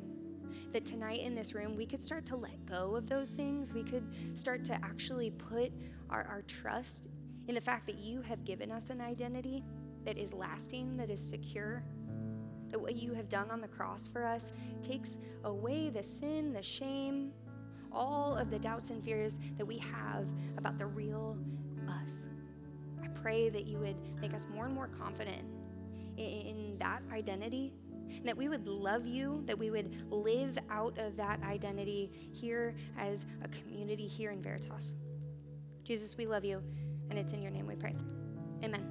that 0.73 0.85
tonight 0.85 1.21
in 1.21 1.35
this 1.35 1.55
room 1.55 1.77
we 1.77 1.87
could 1.87 2.03
start 2.03 2.27
to 2.27 2.37
let 2.37 2.65
go 2.67 2.97
of 2.97 3.09
those 3.09 3.31
things. 3.31 3.73
We 3.73 3.83
could 3.83 4.05
start 4.35 4.65
to 4.65 4.75
actually 4.85 5.31
put 5.31 5.73
our, 6.09 6.25
our 6.25 6.43
trust 6.43 7.09
in 7.49 7.55
the 7.55 7.61
fact 7.61 7.87
that 7.87 7.97
you 7.97 8.23
have 8.23 8.45
given 8.45 8.71
us 8.71 8.91
an 8.91 9.01
identity 9.01 9.65
that 10.05 10.19
is 10.19 10.33
lasting, 10.33 10.97
that 10.97 11.11
is 11.11 11.27
secure. 11.27 11.83
That 12.69 12.81
what 12.81 12.97
you 12.97 13.13
have 13.15 13.29
done 13.29 13.51
on 13.51 13.61
the 13.61 13.69
cross 13.69 14.09
for 14.09 14.25
us 14.25 14.53
takes 14.83 15.17
away 15.45 15.91
the 15.91 16.03
sin, 16.03 16.53
the 16.53 16.63
shame, 16.63 17.33
all 17.93 18.37
of 18.37 18.51
the 18.51 18.59
doubts 18.59 18.91
and 18.91 19.03
fears 19.03 19.39
that 19.59 19.67
we 19.67 19.79
have 19.79 20.27
about 20.57 20.79
the 20.79 20.87
real 20.87 21.37
us 21.89 22.27
pray 23.23 23.49
that 23.49 23.67
you 23.67 23.79
would 23.79 23.97
make 24.21 24.35
us 24.35 24.47
more 24.53 24.67
and 24.67 24.75
more 24.75 24.89
confident 24.89 25.45
in 26.17 26.77
that 26.79 27.03
identity, 27.13 27.73
that 28.25 28.37
we 28.37 28.49
would 28.49 28.67
love 28.67 29.07
you, 29.07 29.43
that 29.47 29.59
we 29.59 29.71
would 29.71 29.95
live 30.11 30.59
out 30.71 30.99
of 30.99 31.17
that 31.17 31.43
identity 31.43 32.11
here 32.33 32.75
as 32.99 33.25
a 33.43 33.49
community 33.49 34.07
here 34.07 34.31
in 34.31 34.43
Veritas. 34.43 34.95
Jesus, 35.85 36.17
we 36.17 36.27
love 36.27 36.45
you, 36.45 36.63
and 37.09 37.19
it's 37.19 37.33
in 37.33 37.43
your 37.43 37.51
name 37.51 37.67
we 37.67 37.77
pray. 37.77 37.97
Amen. 38.63 38.90